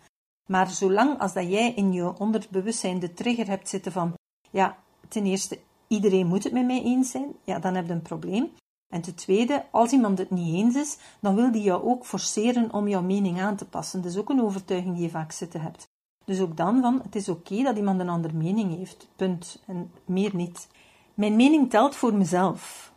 Maar 0.47 0.71
zolang 0.71 1.19
als 1.19 1.33
dat 1.33 1.51
jij 1.51 1.73
in 1.75 1.93
je 1.93 2.19
onderbewustzijn 2.19 2.99
de 2.99 3.13
trigger 3.13 3.47
hebt 3.47 3.69
zitten 3.69 3.93
van, 3.93 4.15
ja, 4.51 4.79
ten 5.09 5.27
eerste, 5.27 5.59
iedereen 5.87 6.27
moet 6.27 6.45
het 6.45 6.53
met 6.53 6.67
mij 6.67 6.83
eens 6.83 7.11
zijn, 7.11 7.35
ja, 7.45 7.59
dan 7.59 7.75
heb 7.75 7.87
je 7.87 7.93
een 7.93 8.03
probleem. 8.03 8.51
En 8.89 9.01
ten 9.01 9.15
tweede, 9.15 9.65
als 9.71 9.93
iemand 9.93 10.19
het 10.19 10.31
niet 10.31 10.55
eens 10.55 10.75
is, 10.75 10.99
dan 11.21 11.35
wil 11.35 11.53
die 11.53 11.63
jou 11.63 11.85
ook 11.85 12.07
forceren 12.07 12.73
om 12.73 12.89
jouw 12.89 13.03
mening 13.03 13.41
aan 13.41 13.57
te 13.57 13.65
passen. 13.65 14.03
Dat 14.03 14.11
is 14.11 14.19
ook 14.19 14.29
een 14.29 14.43
overtuiging 14.43 14.95
die 14.95 15.05
je 15.05 15.11
vaak 15.11 15.33
zitten 15.33 15.61
hebt. 15.61 15.89
Dus 16.25 16.41
ook 16.41 16.57
dan 16.57 16.81
van, 16.81 17.01
het 17.03 17.17
is 17.17 17.29
oké 17.29 17.63
dat 17.63 17.77
iemand 17.77 18.01
een 18.01 18.09
andere 18.09 18.35
mening 18.35 18.77
heeft. 18.77 19.09
Punt. 19.17 19.63
En 19.67 19.91
meer 20.05 20.37
niet. 20.37 20.69
Mijn 21.15 21.37
mening 21.37 21.71
telt 21.71 21.97
voor 21.97 22.15
mezelf. 22.15 22.93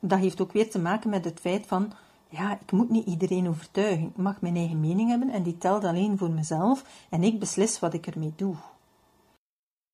Dat 0.00 0.18
heeft 0.18 0.40
ook 0.40 0.52
weer 0.52 0.70
te 0.70 0.78
maken 0.78 1.10
met 1.10 1.24
het 1.24 1.40
feit 1.40 1.66
van, 1.66 1.92
ja, 2.28 2.58
ik 2.60 2.72
moet 2.72 2.90
niet 2.90 3.06
iedereen 3.06 3.48
overtuigen. 3.48 4.06
Ik 4.06 4.16
mag 4.16 4.40
mijn 4.40 4.56
eigen 4.56 4.80
mening 4.80 5.08
hebben 5.08 5.30
en 5.30 5.42
die 5.42 5.58
telt 5.58 5.84
alleen 5.84 6.18
voor 6.18 6.30
mezelf 6.30 6.84
en 7.10 7.22
ik 7.22 7.38
beslis 7.38 7.78
wat 7.78 7.94
ik 7.94 8.06
ermee 8.06 8.32
doe. 8.36 8.54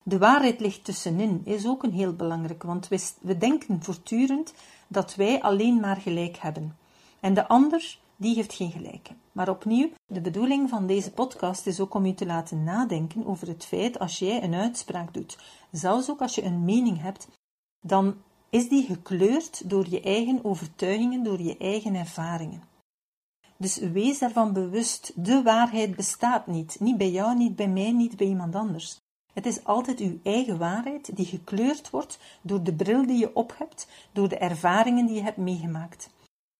De 0.02 0.18
waarheid 0.18 0.60
ligt 0.60 0.84
tussenin 0.84 1.40
is 1.44 1.66
ook 1.66 1.82
een 1.82 1.92
heel 1.92 2.12
belangrijk, 2.12 2.62
want 2.62 2.88
we, 2.88 3.10
we 3.20 3.38
denken 3.38 3.82
voortdurend 3.82 4.54
dat 4.88 5.14
wij 5.14 5.42
alleen 5.42 5.80
maar 5.80 5.96
gelijk 5.96 6.36
hebben. 6.36 6.76
En 7.20 7.34
de 7.34 7.48
ander, 7.48 7.98
die 8.16 8.34
heeft 8.34 8.52
geen 8.52 8.70
gelijk. 8.70 9.08
Maar 9.32 9.48
opnieuw, 9.48 9.90
de 10.06 10.20
bedoeling 10.20 10.68
van 10.68 10.86
deze 10.86 11.12
podcast 11.12 11.66
is 11.66 11.80
ook 11.80 11.94
om 11.94 12.06
u 12.06 12.14
te 12.14 12.26
laten 12.26 12.64
nadenken 12.64 13.26
over 13.26 13.48
het 13.48 13.64
feit 13.64 13.98
als 13.98 14.18
jij 14.18 14.42
een 14.42 14.54
uitspraak 14.54 15.14
doet, 15.14 15.38
zelfs 15.70 16.10
ook 16.10 16.20
als 16.20 16.34
je 16.34 16.44
een 16.44 16.64
mening 16.64 17.00
hebt, 17.00 17.28
dan 17.86 18.16
is 18.50 18.68
die 18.68 18.86
gekleurd 18.86 19.70
door 19.70 19.88
je 19.88 20.00
eigen 20.00 20.44
overtuigingen, 20.44 21.22
door 21.22 21.42
je 21.42 21.56
eigen 21.56 21.94
ervaringen. 21.94 22.62
Dus 23.56 23.76
wees 23.76 24.18
daarvan 24.18 24.52
bewust, 24.52 25.12
de 25.14 25.42
waarheid 25.42 25.96
bestaat 25.96 26.46
niet. 26.46 26.76
Niet 26.80 26.96
bij 26.96 27.10
jou, 27.10 27.36
niet 27.36 27.56
bij 27.56 27.68
mij, 27.68 27.92
niet 27.92 28.16
bij 28.16 28.26
iemand 28.26 28.54
anders. 28.54 28.98
Het 29.36 29.46
is 29.46 29.64
altijd 29.64 29.98
uw 29.98 30.18
eigen 30.22 30.58
waarheid 30.58 31.16
die 31.16 31.26
gekleurd 31.26 31.90
wordt 31.90 32.18
door 32.40 32.62
de 32.62 32.74
bril 32.74 33.06
die 33.06 33.18
je 33.18 33.34
op 33.34 33.54
hebt, 33.58 33.88
door 34.12 34.28
de 34.28 34.36
ervaringen 34.38 35.06
die 35.06 35.14
je 35.14 35.22
hebt 35.22 35.36
meegemaakt. 35.36 36.10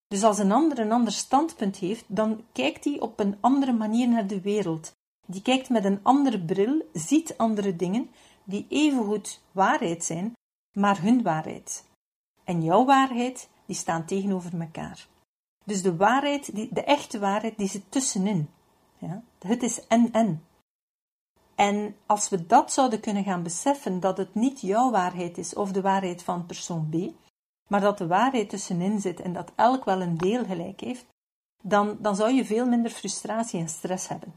Dus 0.09 0.23
als 0.23 0.38
een 0.38 0.52
ander 0.52 0.78
een 0.78 0.92
ander 0.92 1.12
standpunt 1.12 1.76
heeft, 1.76 2.04
dan 2.06 2.45
kijkt 2.52 2.85
hij 2.85 3.00
op 3.00 3.21
een 3.21 3.37
andere 3.40 3.73
manier 3.73 4.09
naar 4.09 4.26
de 4.26 4.40
wereld. 4.40 4.92
Die 5.26 5.42
kijkt 5.42 5.68
met 5.68 5.85
een 5.85 6.00
andere 6.02 6.40
bril, 6.45 6.83
ziet 6.92 7.38
andere 7.38 7.76
dingen 7.76 8.11
die 8.45 8.66
evengoed 8.68 9.40
waarheid 9.52 10.04
zijn, 10.04 10.33
maar 10.73 11.02
hun 11.02 11.23
waarheid. 11.23 11.85
En 12.45 12.62
jouw 12.62 12.85
waarheid, 12.85 13.49
die 13.66 13.76
staan 13.76 14.04
tegenover 14.04 14.61
elkaar. 14.61 15.06
Dus 15.64 15.83
de 15.83 15.97
waarheid, 15.97 16.75
de 16.75 16.85
echte 16.85 17.18
waarheid, 17.18 17.59
die 17.59 17.68
zit 17.68 17.90
tussenin. 17.90 18.49
Ja? 18.99 19.23
Het 19.38 19.62
is 19.62 19.87
en-en. 19.87 20.46
En 21.57 21.97
als 22.07 22.29
we 22.29 22.47
dat 22.47 22.73
zouden 22.73 23.01
kunnen 23.01 23.25
gaan 23.25 23.43
beseffen, 23.43 24.01
dat 24.01 24.17
het 24.17 24.35
niet 24.35 24.61
jouw 24.61 24.91
waarheid 24.91 25.39
is 25.39 25.55
of 25.55 25.73
de 25.73 25.81
waarheid 25.81 26.23
van 26.23 26.47
persoon 26.47 26.89
B, 26.91 26.95
maar 27.69 27.81
dat 27.81 27.99
de 27.99 28.07
waarheid 28.07 28.49
tussenin 28.49 29.01
zit 29.01 29.21
en 29.21 29.33
dat 29.33 29.53
elk 29.55 29.85
wel 29.85 30.01
een 30.01 30.17
deel 30.17 30.45
gelijk 30.45 30.81
heeft, 30.81 31.07
dan, 31.63 31.97
dan 32.01 32.17
zou 32.17 32.33
je 32.33 32.45
veel 32.45 32.67
minder 32.67 32.91
frustratie 32.91 33.61
en 33.61 33.69
stress 33.69 34.09
hebben. 34.09 34.35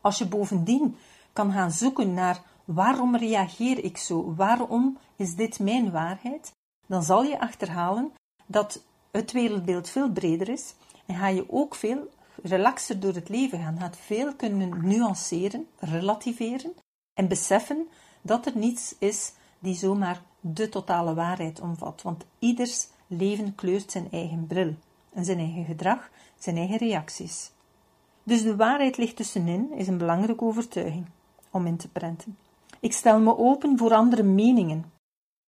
Als 0.00 0.18
je 0.18 0.26
bovendien 0.26 0.96
kan 1.32 1.52
gaan 1.52 1.70
zoeken 1.70 2.14
naar 2.14 2.42
waarom 2.64 3.16
reageer 3.16 3.84
ik 3.84 3.96
zo, 3.96 4.34
waarom 4.34 4.98
is 5.16 5.34
dit 5.34 5.58
mijn 5.58 5.90
waarheid, 5.90 6.52
dan 6.86 7.02
zal 7.02 7.22
je 7.22 7.40
achterhalen 7.40 8.12
dat 8.46 8.84
het 9.10 9.32
wereldbeeld 9.32 9.88
veel 9.88 10.10
breder 10.10 10.48
is 10.48 10.74
en 11.06 11.14
ga 11.14 11.28
je 11.28 11.50
ook 11.50 11.74
veel 11.74 12.08
relaxer 12.44 13.00
door 13.00 13.14
het 13.14 13.28
leven 13.28 13.58
gaan, 13.58 13.78
gaat 13.78 13.96
veel 13.96 14.34
kunnen 14.34 14.86
nuanceren, 14.86 15.66
relativeren 15.78 16.72
en 17.14 17.28
beseffen 17.28 17.88
dat 18.22 18.46
er 18.46 18.56
niets 18.56 18.94
is 18.98 19.32
die 19.58 19.74
zomaar 19.74 20.22
de 20.40 20.68
totale 20.68 21.14
waarheid 21.14 21.60
omvat, 21.60 22.02
want 22.02 22.24
ieders 22.38 22.88
leven 23.06 23.54
kleurt 23.54 23.90
zijn 23.90 24.08
eigen 24.10 24.46
bril 24.46 24.74
en 25.12 25.24
zijn 25.24 25.38
eigen 25.38 25.64
gedrag, 25.64 26.10
zijn 26.38 26.56
eigen 26.56 26.76
reacties. 26.76 27.50
Dus 28.22 28.42
de 28.42 28.56
waarheid 28.56 28.96
ligt 28.96 29.16
tussenin 29.16 29.72
is 29.72 29.88
een 29.88 29.98
belangrijke 29.98 30.44
overtuiging 30.44 31.06
om 31.50 31.66
in 31.66 31.76
te 31.76 31.88
prenten. 31.88 32.36
Ik 32.80 32.92
stel 32.92 33.20
me 33.20 33.38
open 33.38 33.78
voor 33.78 33.94
andere 33.94 34.22
meningen 34.22 34.92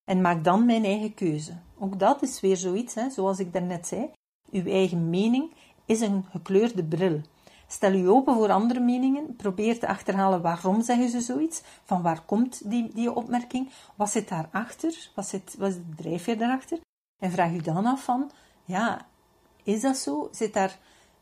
en 0.05 0.21
maak 0.21 0.45
dan 0.45 0.67
mijn 0.67 0.85
eigen 0.85 1.15
keuze. 1.15 1.53
Ook 1.79 1.99
dat 1.99 2.23
is 2.23 2.41
weer 2.41 2.57
zoiets, 2.57 2.95
hè, 2.95 3.11
zoals 3.11 3.39
ik 3.39 3.53
daarnet 3.53 3.87
zei. 3.87 4.11
Uw 4.51 4.67
eigen 4.67 5.11
mening 5.11 5.53
is 5.87 6.01
een 6.01 6.25
gekleurde 6.31 6.85
bril. 6.85 7.21
Stel 7.67 7.93
u 7.93 8.09
open 8.09 8.35
voor 8.35 8.51
andere 8.51 8.81
meningen, 8.81 9.37
probeer 9.37 9.79
te 9.79 9.89
achterhalen 9.89 10.43
waarom 10.43 10.83
zeggen 10.83 11.09
ze 11.09 11.21
zoiets, 11.21 11.63
van 11.85 12.03
waar 12.03 12.23
komt 12.25 12.71
die, 12.71 12.91
die 12.95 13.13
opmerking, 13.13 13.71
wat 13.95 14.11
zit 14.11 14.29
daarachter, 14.29 15.11
wat, 15.15 15.27
zit, 15.27 15.55
wat 15.59 15.69
is 15.69 15.75
de 15.75 15.95
drijfveer 15.97 16.39
daarachter, 16.39 16.79
en 17.23 17.31
vraag 17.31 17.53
u 17.53 17.61
dan 17.61 17.87
af 17.87 18.05
van, 18.05 18.31
ja, 18.65 19.07
is 19.63 19.81
dat 19.81 19.97
zo? 19.97 20.29
Zit 20.33 20.53
daar 20.53 20.79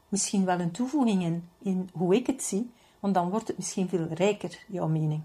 misschien 0.08 0.44
wel 0.44 0.60
een 0.60 0.70
toevoeging 0.70 1.22
in, 1.22 1.48
in 1.58 1.88
hoe 1.92 2.14
ik 2.14 2.26
het 2.26 2.42
zie, 2.42 2.70
want 3.00 3.14
dan 3.14 3.30
wordt 3.30 3.48
het 3.48 3.56
misschien 3.56 3.88
veel 3.88 4.06
rijker, 4.06 4.64
jouw 4.68 4.88
mening. 4.88 5.22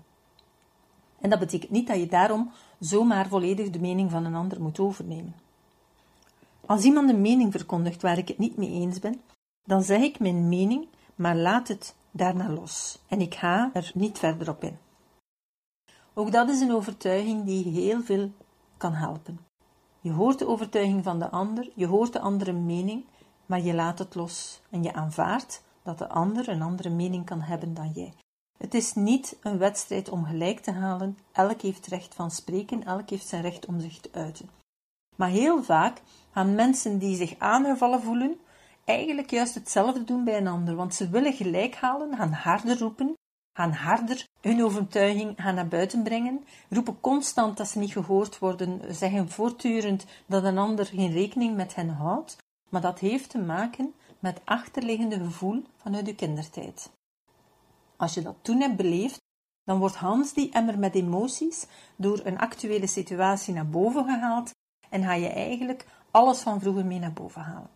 En 1.22 1.30
dat 1.30 1.40
betekent 1.40 1.72
niet 1.72 1.88
dat 1.88 1.98
je 1.98 2.08
daarom 2.08 2.52
zomaar 2.80 3.28
volledig 3.28 3.70
de 3.70 3.80
mening 3.80 4.12
van 4.12 4.26
een 4.26 4.36
ander 4.36 4.62
moet 4.62 4.80
overnemen. 4.80 5.36
Als 6.66 6.84
iemand 6.84 7.10
een 7.10 7.22
mening 7.22 7.52
verkondigt 7.52 8.02
waar 8.02 8.18
ik 8.18 8.28
het 8.28 8.38
niet 8.38 8.58
mee 8.58 8.70
eens 8.72 9.00
ben, 9.00 9.22
dan 9.64 9.84
zeg 9.84 10.02
ik 10.02 10.20
mijn 10.20 10.50
mening, 10.50 10.88
maar 11.16 11.36
laat 11.36 11.68
het 11.68 11.96
daarna 12.12 12.50
los. 12.50 13.00
En 13.08 13.22
ik 13.22 13.36
ga 13.36 13.70
er 13.74 13.92
niet 13.94 14.20
verder 14.20 14.50
op 14.50 14.64
in. 14.64 14.78
Ook 16.14 16.32
dat 16.32 16.50
is 16.50 16.62
een 16.62 16.72
overtuiging 16.72 17.46
die 17.46 17.64
heel 17.64 18.02
veel 18.02 18.32
kan 18.78 18.94
helpen. 18.94 19.40
Je 20.02 20.12
hoort 20.12 20.40
de 20.40 20.48
overtuiging 20.48 21.04
van 21.04 21.20
de 21.20 21.30
ander, 21.30 21.70
je 21.76 21.86
hoort 21.86 22.14
de 22.14 22.20
andere 22.20 22.52
mening, 22.52 23.06
maar 23.46 23.62
je 23.62 23.74
laat 23.74 24.00
het 24.00 24.16
los 24.16 24.62
en 24.70 24.84
je 24.84 24.94
aanvaardt 24.94 25.64
dat 25.84 25.98
de 25.98 26.10
ander 26.10 26.50
een 26.50 26.62
andere 26.62 26.90
mening 26.90 27.26
kan 27.26 27.42
hebben 27.42 27.74
dan 27.74 27.92
jij. 27.92 28.14
Het 28.58 28.74
is 28.74 28.94
niet 28.94 29.38
een 29.42 29.58
wedstrijd 29.58 30.10
om 30.10 30.26
gelijk 30.26 30.60
te 30.60 30.72
halen. 30.72 31.18
Elk 31.32 31.62
heeft 31.62 31.88
recht 31.88 32.16
van 32.16 32.32
spreken, 32.32 32.84
elk 32.84 33.10
heeft 33.10 33.28
zijn 33.28 33.42
recht 33.42 33.66
om 33.66 33.80
zich 33.80 34.00
te 34.00 34.10
uiten. 34.12 34.50
Maar 35.16 35.30
heel 35.30 35.64
vaak 35.64 36.02
gaan 36.40 36.56
mensen 36.56 36.98
die 36.98 37.16
zich 37.16 37.36
aangevallen 37.38 38.02
voelen, 38.02 38.40
eigenlijk 38.86 39.30
juist 39.30 39.54
hetzelfde 39.54 40.04
doen 40.04 40.24
bij 40.24 40.38
een 40.38 40.48
ander, 40.48 40.76
want 40.76 40.96
ze 40.96 41.10
willen 41.10 41.34
gelijk 41.34 41.76
halen, 41.76 42.16
gaan 42.16 42.32
harder 42.32 42.78
roepen, 42.78 43.14
gaan 43.54 43.72
harder 43.72 44.26
hun 44.42 44.64
overtuiging 44.64 45.34
gaan 45.38 45.56
naar 45.56 45.68
buiten 45.68 46.04
brengen, 46.04 46.46
roepen 46.70 47.00
constant 47.00 47.58
dat 47.58 47.68
ze 47.68 47.80
niet 47.80 47.92
gehoord 47.92 48.40
worden, 48.40 48.96
zeggen 48.96 49.30
voortdurend 49.30 50.06
dat 50.26 50.44
een 50.44 50.58
ander 50.58 50.86
geen 50.86 51.12
rekening 51.12 51.56
met 51.56 51.76
hen 51.76 51.90
houdt, 51.90 52.38
maar 52.70 52.82
dat 52.82 53.00
heeft 53.00 53.30
te 53.30 53.40
maken 53.40 53.94
met 54.20 54.42
achterliggende 54.46 55.20
gevoel 55.20 55.64
vanuit 55.78 56.08
uw 56.08 56.16
kindertijd. 56.16 56.92
Als 57.98 58.14
je 58.14 58.22
dat 58.22 58.36
toen 58.42 58.62
hebt 58.62 58.76
beleefd, 58.76 59.22
dan 59.64 59.80
wordt 59.80 59.96
Hans 59.96 60.34
die 60.34 60.52
emmer 60.52 60.80
met 60.80 60.96
emoties 60.96 61.68
door 61.96 62.22
een 62.24 62.40
actuele 62.40 62.88
situatie 62.88 63.54
naar 63.54 63.70
boven 63.70 64.04
gehaald 64.04 64.52
en 64.90 65.04
ga 65.04 65.14
je 65.14 65.28
eigenlijk 65.28 65.86
alles 66.12 66.40
van 66.40 66.60
vroeger 66.60 66.86
mee 66.86 67.00
naar 67.00 67.14
boven 67.14 67.42
halen. 67.42 67.70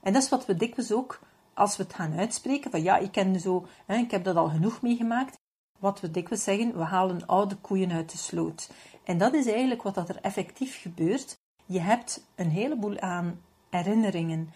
En 0.00 0.12
dat 0.12 0.22
is 0.22 0.28
wat 0.28 0.46
we 0.46 0.56
dikwijls 0.56 0.92
ook, 0.92 1.20
als 1.54 1.76
we 1.76 1.82
het 1.82 1.94
gaan 1.94 2.18
uitspreken, 2.18 2.70
van 2.70 2.82
ja, 2.82 2.96
ik 2.96 3.12
ken 3.12 3.40
zo, 3.40 3.66
hè, 3.86 3.96
ik 3.96 4.10
heb 4.10 4.24
dat 4.24 4.36
al 4.36 4.48
genoeg 4.48 4.82
meegemaakt, 4.82 5.38
wat 5.78 6.00
we 6.00 6.10
dikwijls 6.10 6.44
zeggen, 6.44 6.76
we 6.76 6.82
halen 6.82 7.26
oude 7.26 7.56
koeien 7.56 7.92
uit 7.92 8.10
de 8.10 8.18
sloot. 8.18 8.70
En 9.04 9.18
dat 9.18 9.34
is 9.34 9.46
eigenlijk 9.46 9.82
wat 9.82 9.94
dat 9.94 10.08
er 10.08 10.20
effectief 10.20 10.80
gebeurt. 10.80 11.38
Je 11.66 11.80
hebt 11.80 12.24
een 12.34 12.50
heleboel 12.50 12.98
aan 13.00 13.40
herinneringen, 13.70 14.54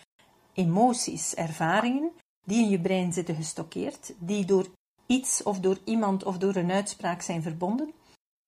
emoties, 0.52 1.34
ervaringen, 1.34 2.10
die 2.44 2.62
in 2.64 2.70
je 2.70 2.80
brein 2.80 3.12
zitten 3.12 3.34
gestockeerd, 3.34 4.14
die 4.18 4.44
door 4.44 4.66
iets 5.06 5.42
of 5.42 5.60
door 5.60 5.78
iemand 5.84 6.24
of 6.24 6.38
door 6.38 6.56
een 6.56 6.70
uitspraak 6.70 7.22
zijn 7.22 7.42
verbonden. 7.42 7.92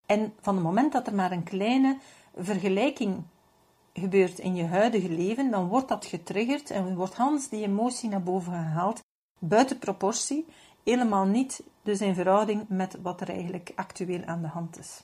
En 0.06 0.32
van 0.40 0.54
het 0.54 0.64
moment 0.64 0.92
dat 0.92 1.06
er 1.06 1.14
maar 1.14 1.32
een 1.32 1.42
kleine 1.42 1.98
vergelijking 2.36 3.22
gebeurt 3.98 4.38
in 4.38 4.54
je 4.54 4.64
huidige 4.64 5.08
leven, 5.08 5.50
dan 5.50 5.68
wordt 5.68 5.88
dat 5.88 6.06
getriggerd 6.06 6.70
en 6.70 6.94
wordt 6.94 7.14
Hans 7.14 7.48
die 7.48 7.64
emotie 7.64 8.08
naar 8.08 8.22
boven 8.22 8.52
gehaald, 8.52 9.02
buiten 9.38 9.78
proportie, 9.78 10.46
helemaal 10.84 11.24
niet 11.24 11.62
dus 11.82 12.00
in 12.00 12.14
verhouding 12.14 12.64
met 12.68 12.98
wat 13.02 13.20
er 13.20 13.28
eigenlijk 13.28 13.72
actueel 13.74 14.24
aan 14.24 14.42
de 14.42 14.48
hand 14.48 14.78
is. 14.78 15.02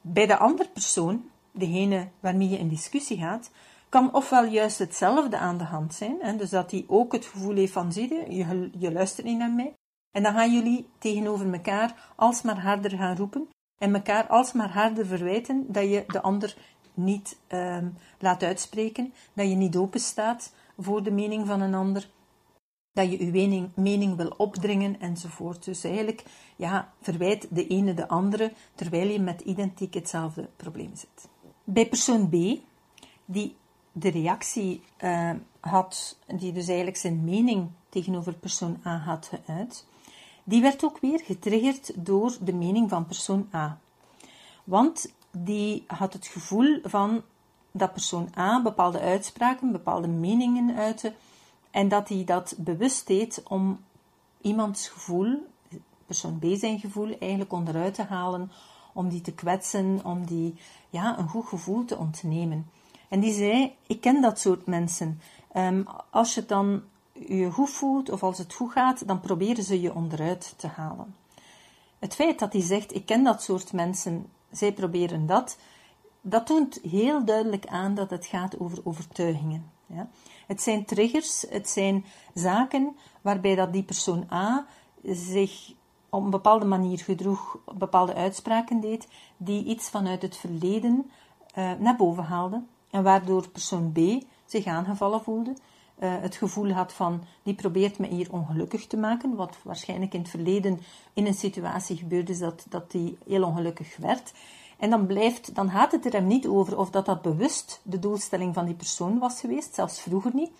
Bij 0.00 0.26
de 0.26 0.36
andere 0.36 0.68
persoon, 0.68 1.24
degene 1.52 2.08
waarmee 2.20 2.48
je 2.48 2.58
in 2.58 2.68
discussie 2.68 3.18
gaat, 3.18 3.50
kan 3.88 4.14
ofwel 4.14 4.44
juist 4.44 4.78
hetzelfde 4.78 5.38
aan 5.38 5.58
de 5.58 5.64
hand 5.64 5.94
zijn, 5.94 6.16
hè, 6.20 6.36
dus 6.36 6.50
dat 6.50 6.70
hij 6.70 6.84
ook 6.86 7.12
het 7.12 7.24
gevoel 7.24 7.54
heeft 7.54 7.72
van, 7.72 7.92
zie 7.92 8.32
je, 8.78 8.92
luistert 8.92 9.26
niet 9.26 9.38
naar 9.38 9.50
mij, 9.50 9.74
en 10.10 10.22
dan 10.22 10.32
gaan 10.32 10.52
jullie 10.52 10.88
tegenover 10.98 11.52
elkaar 11.52 12.12
alsmaar 12.16 12.60
harder 12.60 12.90
gaan 12.90 13.16
roepen 13.16 13.48
en 13.78 13.94
elkaar 13.94 14.26
alsmaar 14.26 14.70
harder 14.70 15.06
verwijten 15.06 15.64
dat 15.68 15.84
je 15.84 16.04
de 16.06 16.22
ander 16.22 16.56
niet 16.96 17.38
um, 17.48 17.96
laat 18.18 18.42
uitspreken, 18.42 19.12
dat 19.32 19.48
je 19.48 19.54
niet 19.54 19.76
open 19.76 20.00
staat 20.00 20.52
voor 20.78 21.02
de 21.02 21.10
mening 21.10 21.46
van 21.46 21.60
een 21.60 21.74
ander, 21.74 22.10
dat 22.92 23.10
je 23.10 23.24
je 23.24 23.30
mening, 23.30 23.68
mening 23.74 24.16
wil 24.16 24.34
opdringen 24.36 25.00
enzovoort. 25.00 25.64
Dus 25.64 25.84
eigenlijk, 25.84 26.24
ja, 26.56 26.92
verwijt 27.00 27.46
de 27.50 27.66
ene 27.66 27.94
de 27.94 28.08
andere, 28.08 28.52
terwijl 28.74 29.08
je 29.08 29.20
met 29.20 29.40
identiek 29.40 29.94
hetzelfde 29.94 30.48
probleem 30.56 30.94
zit. 30.94 31.28
Bij 31.64 31.88
persoon 31.88 32.28
B, 32.28 32.34
die 33.24 33.56
de 33.92 34.08
reactie 34.08 34.82
uh, 35.00 35.30
had, 35.60 36.18
die 36.26 36.52
dus 36.52 36.66
eigenlijk 36.66 36.96
zijn 36.96 37.24
mening 37.24 37.70
tegenover 37.88 38.34
persoon 38.34 38.80
A 38.86 38.98
had 38.98 39.30
geuit, 39.44 39.86
die 40.44 40.62
werd 40.62 40.84
ook 40.84 40.98
weer 40.98 41.20
getriggerd 41.24 41.92
door 42.06 42.36
de 42.40 42.52
mening 42.52 42.88
van 42.88 43.06
persoon 43.06 43.48
A. 43.54 43.78
Want 44.64 45.14
die 45.44 45.84
had 45.86 46.12
het 46.12 46.26
gevoel 46.26 46.78
van 46.82 47.22
dat 47.70 47.92
persoon 47.92 48.28
A 48.38 48.62
bepaalde 48.62 49.00
uitspraken, 49.00 49.72
bepaalde 49.72 50.08
meningen 50.08 50.76
uitte 50.76 51.12
en 51.70 51.88
dat 51.88 52.08
hij 52.08 52.24
dat 52.24 52.54
bewust 52.58 53.06
deed 53.06 53.42
om 53.48 53.80
iemands 54.40 54.88
gevoel, 54.88 55.46
persoon 56.06 56.38
B 56.38 56.44
zijn 56.52 56.78
gevoel, 56.78 57.18
eigenlijk 57.18 57.52
onderuit 57.52 57.94
te 57.94 58.02
halen, 58.02 58.50
om 58.92 59.08
die 59.08 59.20
te 59.20 59.34
kwetsen, 59.34 60.00
om 60.04 60.26
die 60.26 60.54
ja, 60.90 61.18
een 61.18 61.28
goed 61.28 61.46
gevoel 61.46 61.84
te 61.84 61.96
ontnemen. 61.96 62.70
En 63.08 63.20
die 63.20 63.34
zei: 63.34 63.76
Ik 63.86 64.00
ken 64.00 64.20
dat 64.20 64.40
soort 64.40 64.66
mensen. 64.66 65.20
Um, 65.56 65.86
als 66.10 66.34
je 66.34 66.46
dan 66.46 66.82
je 67.12 67.50
goed 67.50 67.70
voelt 67.70 68.10
of 68.10 68.22
als 68.22 68.38
het 68.38 68.54
goed 68.54 68.72
gaat, 68.72 69.06
dan 69.06 69.20
proberen 69.20 69.64
ze 69.64 69.80
je 69.80 69.94
onderuit 69.94 70.54
te 70.56 70.66
halen. 70.66 71.14
Het 71.98 72.14
feit 72.14 72.38
dat 72.38 72.52
hij 72.52 72.62
zegt: 72.62 72.94
Ik 72.94 73.06
ken 73.06 73.24
dat 73.24 73.42
soort 73.42 73.72
mensen, 73.72 74.26
zij 74.56 74.72
proberen 74.72 75.26
dat, 75.26 75.58
dat 76.20 76.46
toont 76.46 76.78
heel 76.82 77.24
duidelijk 77.24 77.66
aan 77.66 77.94
dat 77.94 78.10
het 78.10 78.26
gaat 78.26 78.58
over 78.58 78.78
overtuigingen. 78.84 79.70
Ja. 79.86 80.08
Het 80.46 80.62
zijn 80.62 80.84
triggers, 80.84 81.44
het 81.48 81.68
zijn 81.68 82.04
zaken 82.34 82.96
waarbij 83.20 83.54
dat 83.54 83.72
die 83.72 83.82
persoon 83.82 84.26
A 84.32 84.66
zich 85.04 85.72
op 86.10 86.24
een 86.24 86.30
bepaalde 86.30 86.64
manier 86.64 86.98
gedroeg, 86.98 87.58
bepaalde 87.74 88.14
uitspraken 88.14 88.80
deed, 88.80 89.08
die 89.36 89.64
iets 89.64 89.88
vanuit 89.88 90.22
het 90.22 90.36
verleden 90.36 91.10
uh, 91.58 91.72
naar 91.78 91.96
boven 91.96 92.24
haalde 92.24 92.62
en 92.90 93.02
waardoor 93.02 93.48
persoon 93.48 93.92
B 93.92 93.98
zich 94.44 94.66
aangevallen 94.66 95.22
voelde, 95.22 95.56
het 95.98 96.36
gevoel 96.36 96.70
had 96.70 96.92
van 96.92 97.24
die 97.42 97.54
probeert 97.54 97.98
me 97.98 98.06
hier 98.06 98.32
ongelukkig 98.32 98.86
te 98.86 98.96
maken, 98.96 99.34
wat 99.34 99.56
waarschijnlijk 99.62 100.14
in 100.14 100.20
het 100.20 100.28
verleden 100.28 100.80
in 101.12 101.26
een 101.26 101.34
situatie 101.34 101.96
gebeurde 101.96 102.32
is 102.32 102.38
dat, 102.38 102.66
dat 102.68 102.90
die 102.90 103.18
heel 103.26 103.44
ongelukkig 103.44 103.96
werd. 103.96 104.32
En 104.78 104.90
dan, 104.90 105.06
blijft, 105.06 105.54
dan 105.54 105.70
gaat 105.70 105.92
het 105.92 106.06
er 106.06 106.12
hem 106.12 106.26
niet 106.26 106.46
over 106.46 106.78
of 106.78 106.90
dat 106.90 107.06
dat 107.06 107.22
bewust 107.22 107.80
de 107.82 107.98
doelstelling 107.98 108.54
van 108.54 108.64
die 108.64 108.74
persoon 108.74 109.18
was 109.18 109.40
geweest, 109.40 109.74
zelfs 109.74 110.00
vroeger 110.00 110.30
niet. 110.34 110.50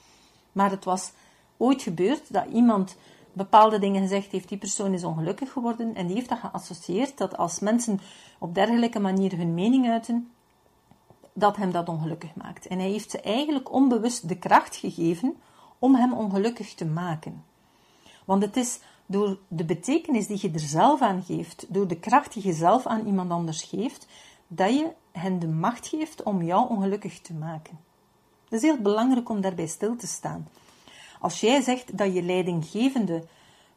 Maar 0.53 0.71
het 0.71 0.85
was 0.85 1.13
ooit 1.57 1.83
gebeurd 1.83 2.33
dat 2.33 2.45
iemand 2.53 2.97
bepaalde 3.33 3.79
dingen 3.79 4.03
gezegd 4.03 4.33
heeft, 4.33 4.49
die 4.49 4.59
persoon 4.59 4.93
is 4.93 5.05
ongelukkig 5.05 5.53
geworden 5.53 5.95
en 5.95 6.07
die 6.07 6.17
heeft 6.17 6.29
dat 6.29 6.39
geassocieerd 6.39 7.19
dat 7.19 7.37
als 7.37 7.61
mensen 7.61 8.01
op 8.39 8.55
dergelijke 8.55 9.01
manier 9.01 9.37
hun 9.37 9.55
mening 9.55 9.89
uiten, 9.89 10.31
dat 11.37 11.57
hem 11.57 11.73
dat 11.73 11.89
ongelukkig 11.89 12.35
maakt. 12.35 12.67
En 12.67 12.79
hij 12.79 12.89
heeft 12.89 13.11
ze 13.11 13.21
eigenlijk 13.21 13.73
onbewust 13.73 14.29
de 14.29 14.39
kracht 14.39 14.77
gegeven 14.77 15.37
om 15.79 15.95
hem 15.95 16.13
ongelukkig 16.13 16.75
te 16.75 16.85
maken. 16.85 17.45
Want 18.25 18.43
het 18.43 18.57
is 18.57 18.81
door 19.07 19.39
de 19.49 19.65
betekenis 19.65 20.27
die 20.27 20.39
je 20.41 20.51
er 20.51 20.61
zelf 20.61 21.01
aan 21.01 21.23
geeft, 21.23 21.67
door 21.69 21.89
de 21.89 21.99
kracht 21.99 22.33
die 22.33 22.47
je 22.47 22.53
zelf 22.53 22.87
aan 22.87 23.07
iemand 23.07 23.31
anders 23.31 23.63
geeft, 23.63 24.07
dat 24.49 24.71
je 24.71 24.93
hen 25.13 25.39
de 25.39 25.49
macht 25.49 25.89
geeft 25.89 26.23
om 26.23 26.43
jou 26.43 26.69
ongelukkig 26.69 27.21
te 27.21 27.33
maken. 27.33 27.79
Het 28.45 28.53
is 28.53 28.63
heel 28.63 28.81
belangrijk 28.81 29.29
om 29.29 29.41
daarbij 29.41 29.67
stil 29.67 29.97
te 29.97 30.07
staan. 30.07 30.49
Als 31.21 31.41
jij 31.41 31.61
zegt 31.61 31.99
dat 31.99 32.15
je 32.15 32.23
leidinggevende 32.23 33.25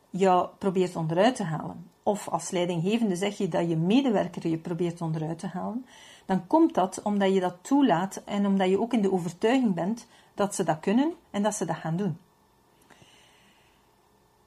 jou 0.09 0.47
probeert 0.57 0.95
onderuit 0.95 1.35
te 1.35 1.43
halen, 1.43 1.89
of 2.03 2.27
als 2.27 2.49
leidinggevende 2.49 3.15
zeg 3.15 3.37
je 3.37 3.47
dat 3.47 3.69
je 3.69 3.75
medewerker 3.75 4.47
je 4.47 4.57
probeert 4.57 5.01
onderuit 5.01 5.39
te 5.39 5.47
halen, 5.47 5.85
dan 6.29 6.47
komt 6.47 6.73
dat 6.73 7.01
omdat 7.03 7.33
je 7.33 7.39
dat 7.39 7.55
toelaat 7.61 8.21
en 8.25 8.45
omdat 8.45 8.69
je 8.69 8.79
ook 8.79 8.93
in 8.93 9.01
de 9.01 9.11
overtuiging 9.11 9.73
bent 9.73 10.07
dat 10.33 10.55
ze 10.55 10.63
dat 10.63 10.79
kunnen 10.79 11.13
en 11.31 11.43
dat 11.43 11.55
ze 11.55 11.65
dat 11.65 11.75
gaan 11.75 11.95
doen. 11.95 12.17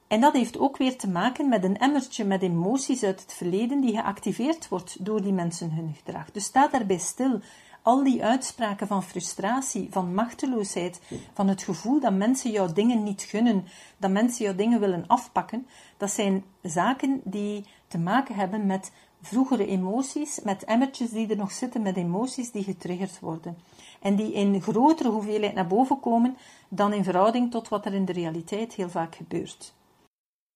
En 0.06 0.20
dat 0.20 0.32
heeft 0.32 0.58
ook 0.58 0.76
weer 0.76 0.98
te 0.98 1.08
maken 1.08 1.48
met 1.48 1.64
een 1.64 1.78
emmertje 1.78 2.24
met 2.24 2.42
emoties 2.42 3.02
uit 3.02 3.20
het 3.20 3.32
verleden 3.32 3.80
die 3.80 3.94
geactiveerd 3.94 4.68
wordt 4.68 5.04
door 5.04 5.22
die 5.22 5.32
mensen 5.32 5.72
hun 5.72 5.94
gedrag. 5.94 6.30
Dus 6.30 6.44
sta 6.44 6.68
daarbij 6.68 6.98
stil. 6.98 7.40
Al 7.82 8.02
die 8.02 8.24
uitspraken 8.24 8.86
van 8.86 9.02
frustratie, 9.02 9.88
van 9.90 10.14
machteloosheid, 10.14 11.00
van 11.32 11.48
het 11.48 11.62
gevoel 11.62 12.00
dat 12.00 12.12
mensen 12.12 12.50
jou 12.50 12.72
dingen 12.72 13.02
niet 13.02 13.22
gunnen, 13.22 13.64
dat 13.96 14.10
mensen 14.10 14.44
jou 14.44 14.56
dingen 14.56 14.80
willen 14.80 15.06
afpakken, 15.06 15.66
dat 15.96 16.10
zijn 16.10 16.44
zaken 16.60 17.20
die 17.24 17.66
te 17.88 17.98
maken 17.98 18.34
hebben 18.34 18.66
met 18.66 18.92
vroegere 19.22 19.66
emoties, 19.66 20.40
met 20.40 20.64
emmertjes 20.64 21.10
die 21.10 21.28
er 21.28 21.36
nog 21.36 21.52
zitten 21.52 21.82
met 21.82 21.96
emoties 21.96 22.50
die 22.50 22.64
getriggerd 22.64 23.20
worden. 23.20 23.56
En 24.00 24.16
die 24.16 24.32
in 24.32 24.62
grotere 24.62 25.08
hoeveelheid 25.08 25.54
naar 25.54 25.66
boven 25.66 26.00
komen 26.00 26.36
dan 26.68 26.92
in 26.92 27.04
verhouding 27.04 27.50
tot 27.50 27.68
wat 27.68 27.86
er 27.86 27.94
in 27.94 28.04
de 28.04 28.12
realiteit 28.12 28.74
heel 28.74 28.90
vaak 28.90 29.14
gebeurt. 29.14 29.74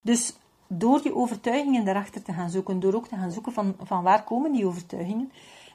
Dus 0.01 0.37
door 0.67 1.01
die 1.01 1.15
overtuigingen 1.15 1.85
daarachter 1.85 2.21
te 2.23 2.33
gaan 2.33 2.49
zoeken, 2.49 2.79
door 2.79 2.93
ook 2.93 3.07
te 3.07 3.15
gaan 3.15 3.31
zoeken 3.31 3.53
van, 3.53 3.75
van 3.79 4.03
waar 4.03 4.23
komen 4.23 4.51
die 4.51 4.65
overtuigingen, 4.65 5.31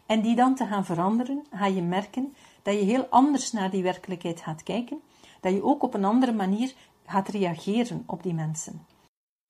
en 0.07 0.21
die 0.21 0.37
dan 0.37 0.55
te 0.55 0.67
gaan 0.67 0.85
veranderen, 0.85 1.45
ga 1.51 1.67
je 1.67 1.83
merken 1.83 2.35
dat 2.63 2.75
je 2.75 2.81
heel 2.81 3.05
anders 3.05 3.53
naar 3.53 3.71
die 3.71 3.83
werkelijkheid 3.83 4.41
gaat 4.41 4.63
kijken, 4.63 5.01
dat 5.41 5.53
je 5.53 5.65
ook 5.65 5.83
op 5.83 5.95
een 5.95 6.05
andere 6.05 6.33
manier 6.33 6.75
gaat 7.07 7.29
reageren 7.29 8.03
op 8.07 8.23
die 8.23 8.35
mensen. 8.35 8.87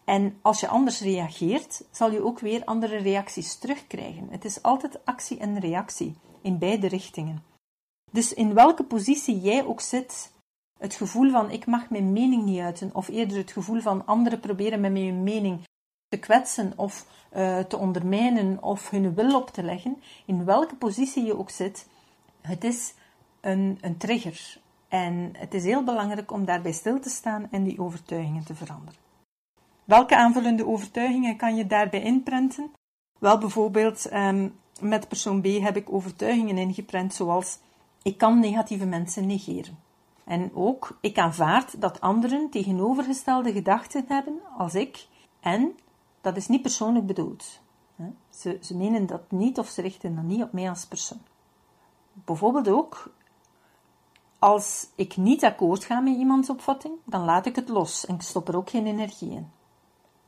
En 0.04 0.38
als 0.42 0.60
je 0.60 0.68
anders 0.68 1.00
reageert, 1.00 1.84
zal 1.90 2.12
je 2.12 2.24
ook 2.24 2.38
weer 2.38 2.64
andere 2.64 2.96
reacties 2.96 3.56
terugkrijgen. 3.56 4.28
Het 4.30 4.44
is 4.44 4.62
altijd 4.62 5.04
actie 5.04 5.38
en 5.38 5.60
reactie 5.60 6.14
in 6.42 6.58
beide 6.58 6.86
richtingen. 6.86 7.42
Dus 8.10 8.34
in 8.34 8.54
welke 8.54 8.84
positie 8.84 9.40
jij 9.40 9.64
ook 9.64 9.80
zit, 9.80 10.32
het 10.78 10.94
gevoel 10.94 11.30
van 11.30 11.50
ik 11.50 11.66
mag 11.66 11.90
mijn 11.90 12.12
mening 12.12 12.44
niet 12.44 12.60
uiten, 12.60 12.90
of 12.94 13.08
eerder 13.08 13.36
het 13.36 13.52
gevoel 13.52 13.80
van 13.80 14.06
anderen 14.06 14.40
proberen 14.40 14.80
met 14.80 14.92
mijn 14.92 15.22
mening 15.22 15.60
te 16.08 16.16
kwetsen 16.18 16.72
of 16.76 17.06
uh, 17.36 17.58
te 17.58 17.76
ondermijnen 17.76 18.62
of 18.62 18.90
hun 18.90 19.14
wil 19.14 19.36
op 19.36 19.50
te 19.50 19.62
leggen, 19.62 20.02
in 20.26 20.44
welke 20.44 20.74
positie 20.74 21.24
je 21.24 21.38
ook 21.38 21.50
zit, 21.50 21.88
het 22.40 22.64
is 22.64 22.94
een, 23.40 23.78
een 23.80 23.96
trigger. 23.96 24.60
En 24.88 25.32
het 25.36 25.54
is 25.54 25.64
heel 25.64 25.84
belangrijk 25.84 26.32
om 26.32 26.44
daarbij 26.44 26.72
stil 26.72 27.00
te 27.00 27.10
staan 27.10 27.48
en 27.50 27.64
die 27.64 27.80
overtuigingen 27.80 28.44
te 28.44 28.54
veranderen. 28.54 29.00
Welke 29.92 30.16
aanvullende 30.16 30.66
overtuigingen 30.66 31.36
kan 31.36 31.56
je 31.56 31.66
daarbij 31.66 32.02
inprenten? 32.02 32.72
Wel, 33.18 33.38
bijvoorbeeld 33.38 34.12
um, 34.12 34.54
met 34.80 35.08
persoon 35.08 35.40
B 35.40 35.44
heb 35.44 35.76
ik 35.76 35.92
overtuigingen 35.92 36.58
ingeprent 36.58 37.14
zoals 37.14 37.58
ik 38.02 38.18
kan 38.18 38.38
negatieve 38.38 38.86
mensen 38.86 39.26
negeren. 39.26 39.78
En 40.24 40.50
ook 40.54 40.98
ik 41.00 41.18
aanvaard 41.18 41.80
dat 41.80 42.00
anderen 42.00 42.50
tegenovergestelde 42.50 43.52
gedachten 43.52 44.04
hebben 44.08 44.40
als 44.56 44.74
ik 44.74 45.06
en 45.40 45.76
dat 46.20 46.36
is 46.36 46.48
niet 46.48 46.62
persoonlijk 46.62 47.06
bedoeld. 47.06 47.60
Ze, 48.30 48.58
ze 48.60 48.76
menen 48.76 49.06
dat 49.06 49.30
niet 49.30 49.58
of 49.58 49.68
ze 49.68 49.82
richten 49.82 50.14
dat 50.14 50.24
niet 50.24 50.42
op 50.42 50.52
mij 50.52 50.68
als 50.68 50.86
persoon. 50.86 51.20
Bijvoorbeeld 52.12 52.68
ook, 52.68 53.12
als 54.38 54.88
ik 54.94 55.16
niet 55.16 55.44
akkoord 55.44 55.84
ga 55.84 56.00
met 56.00 56.16
iemands 56.16 56.50
opvatting, 56.50 56.94
dan 57.04 57.24
laat 57.24 57.46
ik 57.46 57.56
het 57.56 57.68
los 57.68 58.06
en 58.06 58.14
ik 58.14 58.22
stop 58.22 58.48
er 58.48 58.56
ook 58.56 58.70
geen 58.70 58.86
energie 58.86 59.30
in. 59.30 59.60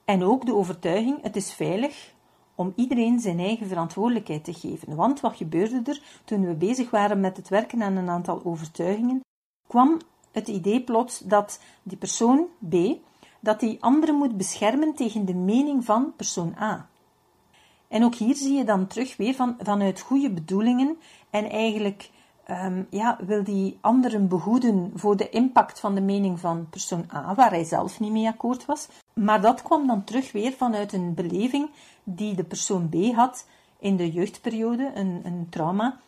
En 0.04 0.22
ook 0.22 0.46
de 0.46 0.54
overtuiging, 0.54 1.22
het 1.22 1.36
is 1.36 1.52
veilig 1.52 2.12
om 2.54 2.72
iedereen 2.76 3.20
zijn 3.20 3.38
eigen 3.38 3.66
verantwoordelijkheid 3.66 4.44
te 4.44 4.52
geven. 4.52 4.96
Want 4.96 5.20
wat 5.20 5.36
gebeurde 5.36 5.82
er 5.84 6.02
toen 6.24 6.46
we 6.46 6.54
bezig 6.54 6.90
waren 6.90 7.20
met 7.20 7.36
het 7.36 7.48
werken 7.48 7.82
aan 7.82 7.96
een 7.96 8.08
aantal 8.08 8.44
overtuigingen? 8.44 9.20
Kwam 9.68 10.00
het 10.32 10.48
idee 10.48 10.82
plots 10.82 11.18
dat 11.18 11.60
die 11.82 11.98
persoon 11.98 12.46
B, 12.68 12.74
dat 13.40 13.60
die 13.60 13.82
anderen 13.82 14.14
moet 14.14 14.36
beschermen 14.36 14.94
tegen 14.94 15.24
de 15.24 15.34
mening 15.34 15.84
van 15.84 16.12
persoon 16.16 16.54
A. 16.60 16.88
En 17.88 18.04
ook 18.04 18.14
hier 18.14 18.34
zie 18.34 18.56
je 18.56 18.64
dan 18.64 18.86
terug 18.86 19.16
weer 19.16 19.34
van, 19.34 19.56
vanuit 19.62 20.00
goede 20.00 20.30
bedoelingen 20.30 20.98
en 21.30 21.50
eigenlijk 21.50 22.10
Ehm, 22.44 22.82
ja, 22.90 23.18
wil 23.26 23.44
die 23.44 23.78
anderen 23.80 24.28
behoeden 24.28 24.92
voor 24.94 25.16
de 25.16 25.28
impact 25.28 25.80
van 25.80 25.94
de 25.94 26.00
mening 26.00 26.40
van 26.40 26.68
persoon 26.70 27.04
A, 27.14 27.34
waar 27.34 27.50
hij 27.50 27.64
zelf 27.64 28.00
niet 28.00 28.12
mee 28.12 28.28
akkoord 28.28 28.64
was. 28.64 28.88
Maar 29.14 29.40
dat 29.40 29.62
kwam 29.62 29.86
dan 29.86 30.04
terug 30.04 30.32
weer 30.32 30.52
vanuit 30.52 30.92
een 30.92 31.14
beleving 31.14 31.70
die 32.04 32.34
de 32.34 32.44
persoon 32.44 32.88
B 32.88 33.14
had 33.14 33.46
in 33.78 33.96
de 33.96 34.10
jeugdperiode, 34.10 34.92
een, 34.94 35.20
een 35.24 35.46
trauma 35.50 36.00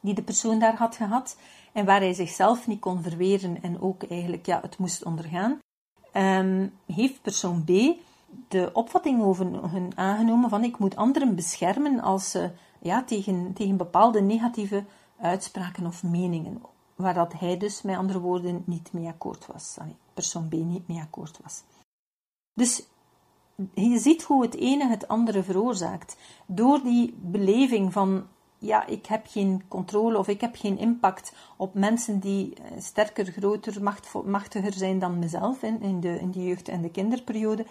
die 0.00 0.14
de 0.14 0.22
persoon 0.22 0.58
daar 0.58 0.76
had 0.76 0.96
gehad, 0.96 1.36
en 1.72 1.84
waar 1.84 2.00
hij 2.00 2.12
zichzelf 2.12 2.66
niet 2.66 2.80
kon 2.80 3.02
verweren 3.02 3.62
en 3.62 3.80
ook 3.80 4.02
eigenlijk 4.02 4.46
ja, 4.46 4.60
het 4.62 4.78
moest 4.78 5.04
ondergaan, 5.04 5.58
um, 6.12 6.72
heeft 6.86 7.22
persoon 7.22 7.64
B 7.64 7.70
de 8.48 8.70
opvatting 8.72 9.22
over 9.22 9.46
hun 9.46 9.92
aangenomen 9.94 10.50
van 10.50 10.64
ik 10.64 10.78
moet 10.78 10.96
anderen 10.96 11.34
beschermen 11.34 12.00
als 12.00 12.30
ze 12.30 12.50
ja, 12.80 13.04
tegen, 13.04 13.52
tegen 13.54 13.76
bepaalde 13.76 14.20
negatieve 14.20 14.84
uitspraken 15.20 15.86
of 15.86 16.02
meningen, 16.02 16.62
waar 16.94 17.14
dat 17.14 17.32
hij 17.32 17.56
dus 17.56 17.82
met 17.82 17.96
andere 17.96 18.20
woorden 18.20 18.62
niet 18.66 18.92
mee 18.92 19.08
akkoord 19.08 19.46
was, 19.46 19.76
persoon 20.14 20.48
B 20.48 20.52
niet 20.52 20.88
mee 20.88 21.00
akkoord 21.00 21.38
was. 21.42 21.62
Dus 22.56 22.86
je 23.74 23.98
ziet 23.98 24.22
hoe 24.22 24.42
het 24.42 24.54
ene 24.54 24.86
het 24.86 25.08
andere 25.08 25.42
veroorzaakt. 25.42 26.16
Door 26.46 26.82
die 26.82 27.14
beleving 27.20 27.92
van, 27.92 28.26
ja, 28.58 28.86
ik 28.86 29.06
heb 29.06 29.26
geen 29.26 29.62
controle 29.68 30.18
of 30.18 30.28
ik 30.28 30.40
heb 30.40 30.56
geen 30.56 30.78
impact 30.78 31.32
op 31.56 31.74
mensen 31.74 32.20
die 32.20 32.54
eh, 32.54 32.80
sterker, 32.80 33.24
groter, 33.24 33.82
machtiger 34.24 34.72
zijn 34.72 34.98
dan 34.98 35.18
mezelf 35.18 35.62
in, 35.62 35.80
in, 35.80 36.00
de, 36.00 36.20
in 36.20 36.30
de 36.30 36.44
jeugd- 36.44 36.68
en 36.68 36.82
de 36.82 36.90
kinderperiode, 36.90 37.66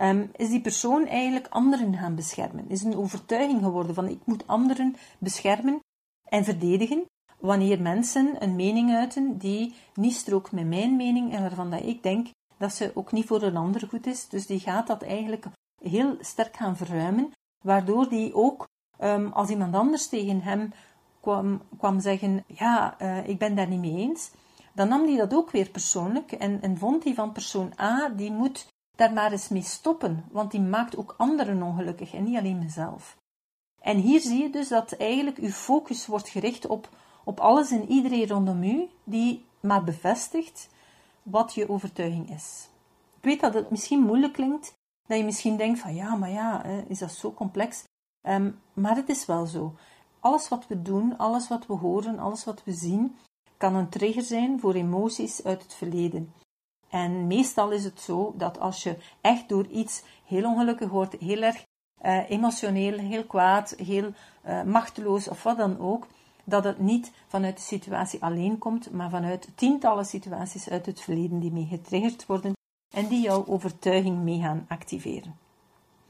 um, 0.00 0.30
is 0.36 0.48
die 0.48 0.60
persoon 0.60 1.06
eigenlijk 1.06 1.48
anderen 1.48 1.96
gaan 1.96 2.14
beschermen. 2.14 2.70
Is 2.70 2.82
een 2.82 2.96
overtuiging 2.96 3.62
geworden 3.62 3.94
van, 3.94 4.08
ik 4.08 4.20
moet 4.24 4.46
anderen 4.46 4.96
beschermen 5.18 5.80
en 6.28 6.44
verdedigen 6.44 7.04
wanneer 7.40 7.82
mensen 7.82 8.42
een 8.42 8.56
mening 8.56 8.94
uiten 8.94 9.38
die 9.38 9.74
niet 9.94 10.14
strookt 10.14 10.52
met 10.52 10.66
mijn 10.66 10.96
mening 10.96 11.32
en 11.32 11.40
waarvan 11.40 11.70
dat 11.70 11.84
ik 11.84 12.02
denk 12.02 12.28
dat 12.58 12.74
ze 12.74 12.90
ook 12.94 13.12
niet 13.12 13.26
voor 13.26 13.42
een 13.42 13.56
ander 13.56 13.88
goed 13.88 14.06
is. 14.06 14.28
Dus 14.28 14.46
die 14.46 14.60
gaat 14.60 14.86
dat 14.86 15.02
eigenlijk 15.02 15.46
heel 15.82 16.16
sterk 16.20 16.56
gaan 16.56 16.76
verruimen, 16.76 17.32
waardoor 17.64 18.08
die 18.08 18.34
ook, 18.34 18.68
um, 19.00 19.32
als 19.32 19.48
iemand 19.48 19.74
anders 19.74 20.08
tegen 20.08 20.40
hem 20.40 20.72
kwam, 21.20 21.62
kwam 21.78 22.00
zeggen, 22.00 22.44
ja, 22.46 23.00
uh, 23.00 23.28
ik 23.28 23.38
ben 23.38 23.54
daar 23.54 23.68
niet 23.68 23.80
mee 23.80 23.96
eens, 23.96 24.30
dan 24.74 24.88
nam 24.88 25.06
hij 25.06 25.16
dat 25.16 25.34
ook 25.34 25.50
weer 25.50 25.70
persoonlijk 25.70 26.32
en, 26.32 26.62
en 26.62 26.78
vond 26.78 27.04
hij 27.04 27.14
van 27.14 27.32
persoon 27.32 27.72
A, 27.80 28.08
die 28.08 28.32
moet 28.32 28.66
daar 28.96 29.12
maar 29.12 29.32
eens 29.32 29.48
mee 29.48 29.62
stoppen, 29.62 30.24
want 30.30 30.50
die 30.50 30.60
maakt 30.60 30.96
ook 30.96 31.14
anderen 31.18 31.62
ongelukkig 31.62 32.14
en 32.14 32.24
niet 32.24 32.36
alleen 32.36 32.58
mezelf. 32.58 33.16
En 33.80 33.96
hier 33.96 34.20
zie 34.20 34.42
je 34.42 34.50
dus 34.50 34.68
dat 34.68 34.92
eigenlijk 34.92 35.38
uw 35.38 35.50
focus 35.50 36.06
wordt 36.06 36.28
gericht 36.28 36.66
op, 36.66 36.88
op 37.24 37.40
alles 37.40 37.70
en 37.70 37.90
iedereen 37.90 38.28
rondom 38.28 38.62
u, 38.62 38.88
die 39.04 39.44
maar 39.60 39.84
bevestigt 39.84 40.68
wat 41.24 41.54
je 41.54 41.68
overtuiging 41.68 42.30
is. 42.30 42.68
Ik 43.16 43.24
weet 43.24 43.40
dat 43.40 43.54
het 43.54 43.70
misschien 43.70 44.00
moeilijk 44.00 44.32
klinkt, 44.32 44.72
dat 45.06 45.18
je 45.18 45.24
misschien 45.24 45.56
denkt 45.56 45.78
van 45.78 45.94
ja, 45.94 46.14
maar 46.14 46.30
ja, 46.30 46.64
is 46.64 46.98
dat 46.98 47.12
zo 47.12 47.32
complex? 47.32 47.84
Ehm, 48.20 48.50
maar 48.72 48.96
het 48.96 49.08
is 49.08 49.26
wel 49.26 49.46
zo. 49.46 49.74
Alles 50.20 50.48
wat 50.48 50.66
we 50.66 50.82
doen, 50.82 51.18
alles 51.18 51.48
wat 51.48 51.66
we 51.66 51.72
horen, 51.72 52.18
alles 52.18 52.44
wat 52.44 52.64
we 52.64 52.72
zien, 52.72 53.16
kan 53.56 53.74
een 53.74 53.88
trigger 53.88 54.22
zijn 54.22 54.60
voor 54.60 54.74
emoties 54.74 55.44
uit 55.44 55.62
het 55.62 55.74
verleden. 55.74 56.32
En 56.88 57.26
meestal 57.26 57.70
is 57.70 57.84
het 57.84 58.00
zo 58.00 58.34
dat 58.36 58.58
als 58.60 58.82
je 58.82 58.96
echt 59.20 59.48
door 59.48 59.66
iets 59.66 60.02
heel 60.24 60.44
ongelukkig 60.44 60.90
wordt, 60.90 61.16
heel 61.18 61.42
erg 61.42 61.64
uh, 62.02 62.30
emotioneel, 62.30 62.98
heel 62.98 63.24
kwaad, 63.24 63.70
heel 63.70 64.12
uh, 64.46 64.62
machteloos 64.62 65.28
of 65.28 65.42
wat 65.42 65.56
dan 65.56 65.78
ook, 65.78 66.06
dat 66.44 66.64
het 66.64 66.78
niet 66.78 67.12
vanuit 67.26 67.56
de 67.56 67.62
situatie 67.62 68.22
alleen 68.22 68.58
komt, 68.58 68.90
maar 68.92 69.10
vanuit 69.10 69.48
tientallen 69.54 70.06
situaties 70.06 70.68
uit 70.68 70.86
het 70.86 71.00
verleden 71.00 71.38
die 71.38 71.52
mee 71.52 71.66
getriggerd 71.66 72.26
worden 72.26 72.52
en 72.94 73.08
die 73.08 73.20
jouw 73.20 73.46
overtuiging 73.46 74.18
mee 74.18 74.40
gaan 74.40 74.64
activeren. 74.68 75.34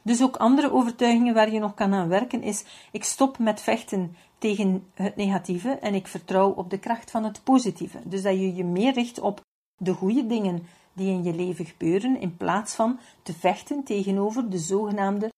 Dus 0.03 0.23
ook 0.23 0.37
andere 0.37 0.73
overtuigingen 0.73 1.35
waar 1.35 1.53
je 1.53 1.59
nog 1.59 1.75
kan 1.75 1.95
aan 1.95 2.09
werken 2.09 2.43
is: 2.43 2.65
ik 2.93 3.05
stop 3.05 3.39
met 3.39 3.61
vechten 3.61 4.17
tegen 4.39 4.87
het 4.95 5.17
negatieve 5.17 5.71
en 5.71 5.95
ik 5.95 6.07
vertrouw 6.07 6.51
op 6.51 6.71
de 6.71 6.79
kracht 6.79 7.11
van 7.11 7.25
het 7.25 7.41
positieve. 7.45 7.99
Dus 8.05 8.23
dat 8.23 8.33
je 8.33 8.55
je 8.55 8.65
meer 8.65 8.93
richt 8.93 9.21
op 9.21 9.41
de 9.77 9.93
goede 9.93 10.27
dingen 10.27 10.67
die 10.93 11.11
in 11.11 11.23
je 11.23 11.35
leven 11.35 11.67
gebeuren, 11.67 12.21
in 12.21 12.37
plaats 12.37 12.75
van 12.75 12.99
te 13.23 13.33
vechten 13.33 13.85
tegenover 13.85 14.51
de 14.51 14.59
zogenaamde 14.59 15.33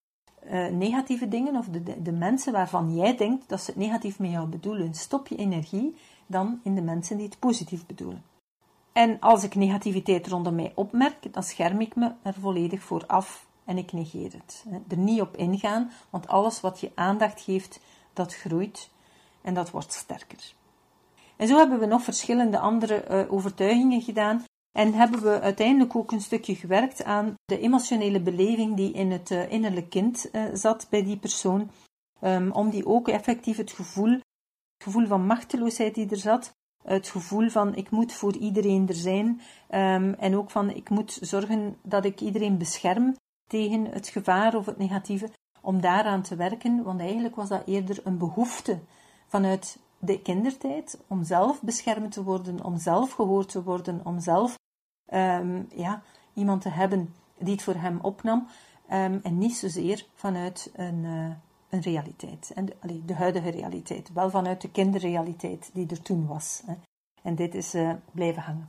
uh, 0.51 0.67
negatieve 0.69 1.29
dingen 1.29 1.57
of 1.57 1.67
de, 1.67 2.03
de, 2.03 2.13
mensen 2.13 2.53
waarvan 2.53 2.95
jij 2.95 3.17
denkt 3.17 3.49
dat 3.49 3.61
ze 3.61 3.71
het 3.71 3.81
negatief 3.81 4.19
met 4.19 4.31
jou 4.31 4.47
bedoelen. 4.49 4.95
Stop 4.95 5.27
je 5.27 5.37
energie 5.37 5.97
dan 6.27 6.61
in 6.63 6.75
de 6.75 6.83
mensen 6.83 7.17
die 7.17 7.27
het 7.27 7.39
positief 7.39 7.87
bedoelen. 7.87 8.23
En 8.93 9.21
als 9.21 9.45
ik 9.45 9.55
negativiteit 9.55 10.27
rondom 10.27 10.55
mij 10.55 10.73
opmerk, 10.75 11.33
dan 11.33 11.43
scherm 11.43 11.81
ik 11.81 11.97
me 11.97 12.13
er 12.23 12.35
volledig 12.35 12.83
voor 12.83 13.05
af 13.07 13.47
en 13.65 13.79
ik 13.79 13.93
negeer 13.93 14.33
het. 14.33 14.65
Er 14.89 14.99
niet 14.99 15.21
op 15.21 15.37
ingaan, 15.37 15.91
want 16.11 16.29
alles 16.29 16.61
wat 16.61 16.81
je 16.81 16.93
aandacht 16.95 17.41
geeft, 17.41 17.81
dat 18.13 18.35
groeit 18.35 18.91
en 19.43 19.55
dat 19.55 19.71
wordt 19.71 19.93
sterker. 19.93 20.55
En 21.37 21.47
zo 21.47 21.57
hebben 21.57 21.79
we 21.79 21.87
nog 21.87 22.03
verschillende 22.03 22.59
andere 22.59 23.05
uh, 23.11 23.33
overtuigingen 23.33 24.01
gedaan 24.03 24.45
en 24.77 24.93
hebben 24.95 25.23
we 25.23 25.41
uiteindelijk 25.41 25.97
ook 25.97 26.13
een 26.13 26.21
stukje 26.21 26.55
gewerkt 26.55 27.05
aan 27.05 27.35
de 27.45 27.59
emotionele 27.59 28.21
beleving 28.21 28.77
die 28.77 28.93
in 28.93 29.11
het 29.11 29.31
uh, 29.31 29.51
innerlijk 29.51 29.91
kind 29.91 30.29
uh, 30.33 30.45
zat 30.53 30.87
bij 30.91 31.05
die 31.05 31.17
persoon, 31.17 31.71
um, 32.21 32.53
om 32.53 32.71
die 32.71 32.87
ook 32.87 33.09
effectief 33.09 33.57
het 33.57 33.73
gevoel, 33.73 34.11
het 34.11 34.85
gevoel 34.85 35.07
van 35.07 35.27
machteloosheid 35.27 35.95
die 35.95 36.11
er 36.11 36.17
zat, 36.17 36.53
het 36.85 37.09
gevoel 37.09 37.49
van 37.49 37.75
ik 37.75 37.91
moet 37.91 38.13
voor 38.13 38.37
iedereen 38.37 38.89
er 38.89 38.95
zijn 38.95 39.27
um, 39.71 40.15
en 40.15 40.37
ook 40.37 40.51
van 40.51 40.71
ik 40.71 40.89
moet 40.89 41.19
zorgen 41.21 41.77
dat 41.83 42.05
ik 42.05 42.21
iedereen 42.21 42.59
bescherm 42.59 43.15
tegen 43.51 43.85
het 43.85 44.09
gevaar 44.09 44.55
of 44.55 44.67
het 44.67 44.79
negatieve, 44.79 45.31
om 45.61 45.81
daaraan 45.81 46.23
te 46.23 46.37
werken, 46.37 46.83
want 46.83 47.01
eigenlijk 47.01 47.37
was 47.37 47.49
dat 47.49 47.67
eerder 47.67 48.01
een 48.05 48.19
behoefte 48.19 48.79
vanuit 49.27 49.79
de 49.99 50.23
kindertijd 50.23 51.01
om 51.09 51.25
zelf 51.25 51.63
beschermd 51.63 52.13
te 52.13 52.23
worden, 52.23 52.65
om 52.65 52.79
zelf 52.79 53.13
gehoord 53.13 53.49
te 53.49 53.63
worden, 53.63 54.01
om 54.05 54.21
zelf 54.21 54.57
um, 55.13 55.69
ja, 55.75 56.03
iemand 56.35 56.63
te 56.63 56.69
hebben 56.69 57.15
die 57.39 57.53
het 57.53 57.63
voor 57.63 57.75
hem 57.75 57.99
opnam. 58.03 58.47
Um, 58.93 59.21
en 59.23 59.39
niet 59.39 59.57
zozeer 59.57 60.07
vanuit 60.15 60.71
een, 60.75 61.05
uh, 61.05 61.31
een 61.69 61.81
realiteit. 61.81 62.53
En 62.55 62.67
de, 62.67 63.05
de, 63.05 63.15
huidige 63.15 63.51
realiteit. 63.51 64.13
Wel 64.13 64.31
vanuit 64.31 64.61
de 64.61 64.71
kinderrealiteit 64.71 65.71
die 65.73 65.87
er 65.91 66.03
toen 66.03 66.27
was. 66.27 66.63
Hè. 66.67 66.75
En 67.23 67.35
dit 67.35 67.55
is 67.55 67.75
uh, 67.75 67.93
blijven 68.13 68.43
hangen. 68.43 68.69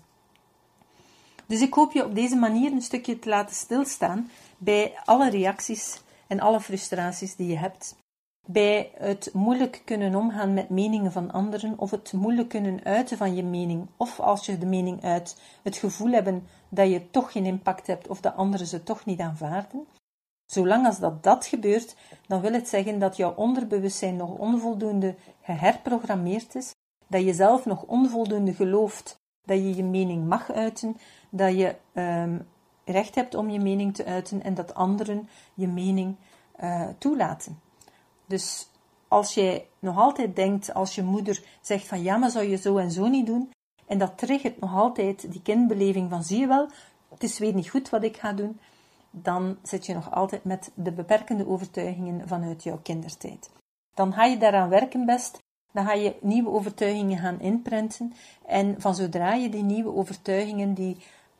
Dus 1.45 1.61
ik 1.61 1.73
hoop 1.73 1.91
je 1.91 2.05
op 2.05 2.15
deze 2.15 2.35
manier 2.35 2.71
een 2.71 2.81
stukje 2.81 3.19
te 3.19 3.29
laten 3.29 3.55
stilstaan 3.55 4.29
bij 4.57 4.99
alle 5.05 5.29
reacties 5.29 6.01
en 6.27 6.39
alle 6.39 6.61
frustraties 6.61 7.35
die 7.35 7.47
je 7.47 7.57
hebt 7.57 7.95
bij 8.47 8.91
het 8.97 9.29
moeilijk 9.33 9.81
kunnen 9.85 10.15
omgaan 10.15 10.53
met 10.53 10.69
meningen 10.69 11.11
van 11.11 11.31
anderen 11.31 11.79
of 11.79 11.91
het 11.91 12.13
moeilijk 12.13 12.49
kunnen 12.49 12.83
uiten 12.83 13.17
van 13.17 13.35
je 13.35 13.43
mening, 13.43 13.87
of 13.97 14.19
als 14.19 14.45
je 14.45 14.57
de 14.57 14.65
mening 14.65 15.03
uit, 15.03 15.41
het 15.63 15.77
gevoel 15.77 16.11
hebben 16.11 16.47
dat 16.69 16.89
je 16.89 17.09
toch 17.09 17.31
geen 17.31 17.45
impact 17.45 17.87
hebt 17.87 18.07
of 18.07 18.21
dat 18.21 18.35
anderen 18.35 18.67
ze 18.67 18.83
toch 18.83 19.05
niet 19.05 19.19
aanvaarden. 19.19 19.87
Zolang 20.45 20.85
als 20.85 20.99
dat, 20.99 21.23
dat 21.23 21.45
gebeurt, 21.45 21.95
dan 22.27 22.41
wil 22.41 22.53
het 22.53 22.67
zeggen 22.67 22.99
dat 22.99 23.17
jouw 23.17 23.33
onderbewustzijn 23.35 24.15
nog 24.15 24.37
onvoldoende 24.37 25.15
geherprogrammeerd 25.41 26.55
is, 26.55 26.75
dat 27.07 27.23
je 27.23 27.33
zelf 27.33 27.65
nog 27.65 27.83
onvoldoende 27.83 28.53
gelooft 28.53 29.19
dat 29.45 29.57
je 29.57 29.75
je 29.75 29.83
mening 29.83 30.27
mag 30.27 30.51
uiten, 30.51 30.97
dat 31.29 31.57
je 31.57 31.75
um, 31.93 32.47
recht 32.85 33.15
hebt 33.15 33.35
om 33.35 33.49
je 33.49 33.59
mening 33.59 33.95
te 33.95 34.05
uiten 34.05 34.43
en 34.43 34.53
dat 34.53 34.73
anderen 34.73 35.29
je 35.53 35.67
mening 35.67 36.15
uh, 36.63 36.87
toelaten. 36.97 37.59
Dus 38.27 38.69
als 39.07 39.33
jij 39.33 39.67
nog 39.79 39.97
altijd 39.97 40.35
denkt, 40.35 40.73
als 40.73 40.95
je 40.95 41.03
moeder 41.03 41.43
zegt 41.61 41.87
van 41.87 42.03
ja, 42.03 42.17
maar 42.17 42.31
zou 42.31 42.45
je 42.45 42.57
zo 42.57 42.77
en 42.77 42.91
zo 42.91 43.07
niet 43.07 43.25
doen, 43.25 43.51
en 43.85 43.97
dat 43.97 44.17
triggert 44.17 44.59
nog 44.59 44.75
altijd 44.75 45.31
die 45.31 45.41
kindbeleving 45.41 46.09
van 46.09 46.23
zie 46.23 46.39
je 46.39 46.47
wel, 46.47 46.69
het 47.09 47.23
is 47.23 47.39
weer 47.39 47.53
niet 47.53 47.69
goed 47.69 47.89
wat 47.89 48.03
ik 48.03 48.17
ga 48.17 48.33
doen, 48.33 48.59
dan 49.11 49.57
zit 49.63 49.85
je 49.85 49.93
nog 49.93 50.11
altijd 50.11 50.43
met 50.43 50.71
de 50.73 50.91
beperkende 50.91 51.47
overtuigingen 51.47 52.27
vanuit 52.27 52.63
jouw 52.63 52.79
kindertijd. 52.83 53.49
Dan 53.93 54.13
ga 54.13 54.25
je 54.25 54.37
daaraan 54.37 54.69
werken 54.69 55.05
best, 55.05 55.37
dan 55.71 55.85
ga 55.85 55.93
je 55.93 56.15
nieuwe 56.21 56.49
overtuigingen 56.49 57.17
gaan 57.17 57.39
inprenten 57.39 58.13
en 58.45 58.81
van 58.81 58.95
zodra 58.95 59.33
je 59.33 59.49
die 59.49 59.63
nieuwe 59.63 59.93
overtuigingen, 59.93 60.73
die 60.73 60.97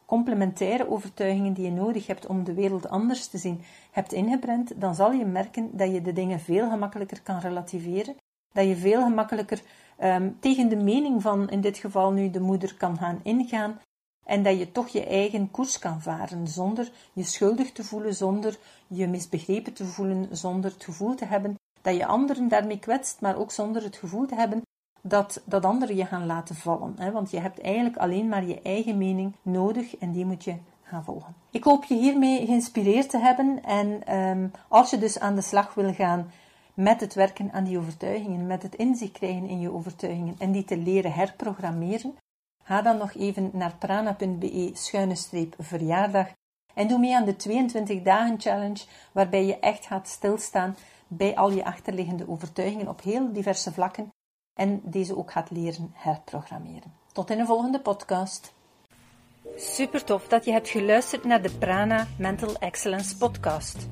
complementaire 0.07 0.89
overtuigingen 0.89 1.53
die 1.53 1.65
je 1.65 1.71
nodig 1.71 2.07
hebt 2.07 2.25
om 2.25 2.43
de 2.43 2.53
wereld 2.53 2.89
anders 2.89 3.27
te 3.27 3.37
zien, 3.37 3.61
hebt 3.91 4.13
ingeprent, 4.13 4.81
dan 4.81 4.95
zal 4.95 5.11
je 5.11 5.25
merken 5.25 5.77
dat 5.77 5.91
je 5.91 6.01
de 6.01 6.13
dingen 6.13 6.39
veel 6.39 6.69
gemakkelijker 6.69 7.21
kan 7.21 7.39
relativeren, 7.39 8.15
dat 8.53 8.67
je 8.67 8.75
veel 8.75 9.01
gemakkelijker 9.01 9.61
um, 10.03 10.37
tegen 10.39 10.69
de 10.69 10.75
mening 10.75 11.21
van, 11.21 11.49
in 11.49 11.61
dit 11.61 11.77
geval 11.77 12.11
nu, 12.11 12.29
de 12.29 12.39
moeder 12.39 12.75
kan 12.75 12.97
gaan 12.97 13.19
ingaan 13.23 13.79
en 14.25 14.43
dat 14.43 14.57
je 14.57 14.71
toch 14.71 14.87
je 14.87 15.05
eigen 15.05 15.51
koers 15.51 15.79
kan 15.79 16.01
varen 16.01 16.47
zonder 16.47 16.91
je 17.13 17.23
schuldig 17.23 17.71
te 17.71 17.83
voelen, 17.83 18.15
zonder 18.15 18.57
je 18.87 19.07
misbegrepen 19.07 19.73
te 19.73 19.85
voelen, 19.85 20.37
zonder 20.37 20.71
het 20.71 20.83
gevoel 20.83 21.15
te 21.15 21.25
hebben 21.25 21.55
dat 21.81 21.95
je 21.95 22.05
anderen 22.05 22.47
daarmee 22.47 22.79
kwetst, 22.79 23.21
maar 23.21 23.37
ook 23.37 23.51
zonder 23.51 23.83
het 23.83 23.95
gevoel 23.95 24.25
te 24.25 24.35
hebben 24.35 24.61
dat, 25.07 25.41
dat 25.45 25.65
anderen 25.65 25.95
je 25.95 26.05
gaan 26.05 26.25
laten 26.25 26.55
vallen. 26.55 26.95
Hè? 26.97 27.11
Want 27.11 27.31
je 27.31 27.39
hebt 27.39 27.61
eigenlijk 27.61 27.97
alleen 27.97 28.27
maar 28.27 28.45
je 28.45 28.61
eigen 28.61 28.97
mening 28.97 29.35
nodig 29.41 29.97
en 29.97 30.11
die 30.11 30.25
moet 30.25 30.43
je 30.43 30.55
gaan 30.83 31.03
volgen. 31.03 31.35
Ik 31.51 31.63
hoop 31.63 31.83
je 31.83 31.95
hiermee 31.95 32.45
geïnspireerd 32.45 33.09
te 33.09 33.17
hebben 33.17 33.63
en 33.63 34.15
um, 34.15 34.51
als 34.67 34.89
je 34.89 34.97
dus 34.97 35.19
aan 35.19 35.35
de 35.35 35.41
slag 35.41 35.73
wil 35.73 35.93
gaan 35.93 36.31
met 36.73 37.01
het 37.01 37.13
werken 37.13 37.51
aan 37.51 37.63
die 37.63 37.77
overtuigingen, 37.77 38.47
met 38.47 38.63
het 38.63 38.75
inzicht 38.75 39.11
krijgen 39.11 39.47
in 39.47 39.59
je 39.59 39.73
overtuigingen 39.73 40.35
en 40.37 40.51
die 40.51 40.63
te 40.63 40.77
leren 40.77 41.13
herprogrammeren, 41.13 42.15
ga 42.63 42.81
dan 42.81 42.97
nog 42.97 43.13
even 43.13 43.49
naar 43.53 43.75
prana.be 43.79 44.69
schuine 44.73 45.15
streep 45.15 45.55
verjaardag 45.59 46.27
en 46.73 46.87
doe 46.87 46.99
mee 46.99 47.15
aan 47.15 47.25
de 47.25 47.35
22 47.35 48.01
dagen 48.01 48.39
challenge 48.39 48.85
waarbij 49.11 49.45
je 49.45 49.59
echt 49.59 49.85
gaat 49.85 50.07
stilstaan 50.07 50.75
bij 51.07 51.35
al 51.35 51.51
je 51.51 51.65
achterliggende 51.65 52.29
overtuigingen 52.29 52.87
op 52.87 53.01
heel 53.01 53.33
diverse 53.33 53.73
vlakken 53.73 54.11
en 54.57 54.81
deze 54.83 55.17
ook 55.17 55.31
gaat 55.31 55.51
leren 55.51 55.91
herprogrammeren. 55.93 56.93
Tot 57.11 57.29
in 57.29 57.39
een 57.39 57.45
volgende 57.45 57.79
podcast. 57.79 58.53
Super 59.55 60.03
tof 60.03 60.27
dat 60.27 60.45
je 60.45 60.51
hebt 60.51 60.69
geluisterd 60.69 61.23
naar 61.23 61.41
de 61.41 61.51
Prana 61.59 62.07
Mental 62.17 62.55
Excellence 62.59 63.17
podcast. 63.17 63.87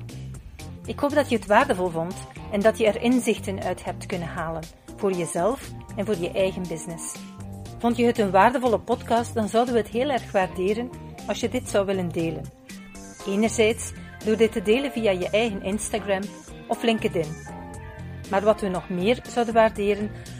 Ik 0.84 0.98
hoop 0.98 1.14
dat 1.14 1.28
je 1.28 1.36
het 1.36 1.46
waardevol 1.46 1.88
vond 1.88 2.14
en 2.52 2.60
dat 2.60 2.78
je 2.78 2.86
er 2.86 3.02
inzichten 3.02 3.62
uit 3.62 3.84
hebt 3.84 4.06
kunnen 4.06 4.28
halen 4.28 4.62
voor 4.96 5.12
jezelf 5.12 5.70
en 5.96 6.06
voor 6.06 6.16
je 6.16 6.30
eigen 6.30 6.62
business. 6.68 7.14
Vond 7.78 7.96
je 7.96 8.04
het 8.04 8.18
een 8.18 8.30
waardevolle 8.30 8.78
podcast, 8.80 9.34
dan 9.34 9.48
zouden 9.48 9.74
we 9.74 9.80
het 9.80 9.88
heel 9.88 10.10
erg 10.10 10.32
waarderen 10.32 10.90
als 11.26 11.40
je 11.40 11.48
dit 11.48 11.68
zou 11.68 11.86
willen 11.86 12.08
delen. 12.08 12.44
Enerzijds 13.26 13.92
door 14.24 14.36
dit 14.36 14.52
te 14.52 14.62
delen 14.62 14.92
via 14.92 15.10
je 15.10 15.30
eigen 15.30 15.62
Instagram 15.62 16.22
of 16.68 16.82
LinkedIn. 16.82 17.36
Maar 18.30 18.42
wat 18.42 18.60
we 18.60 18.68
nog 18.68 18.88
meer 18.88 19.20
zouden 19.28 19.54
waarderen 19.54 20.10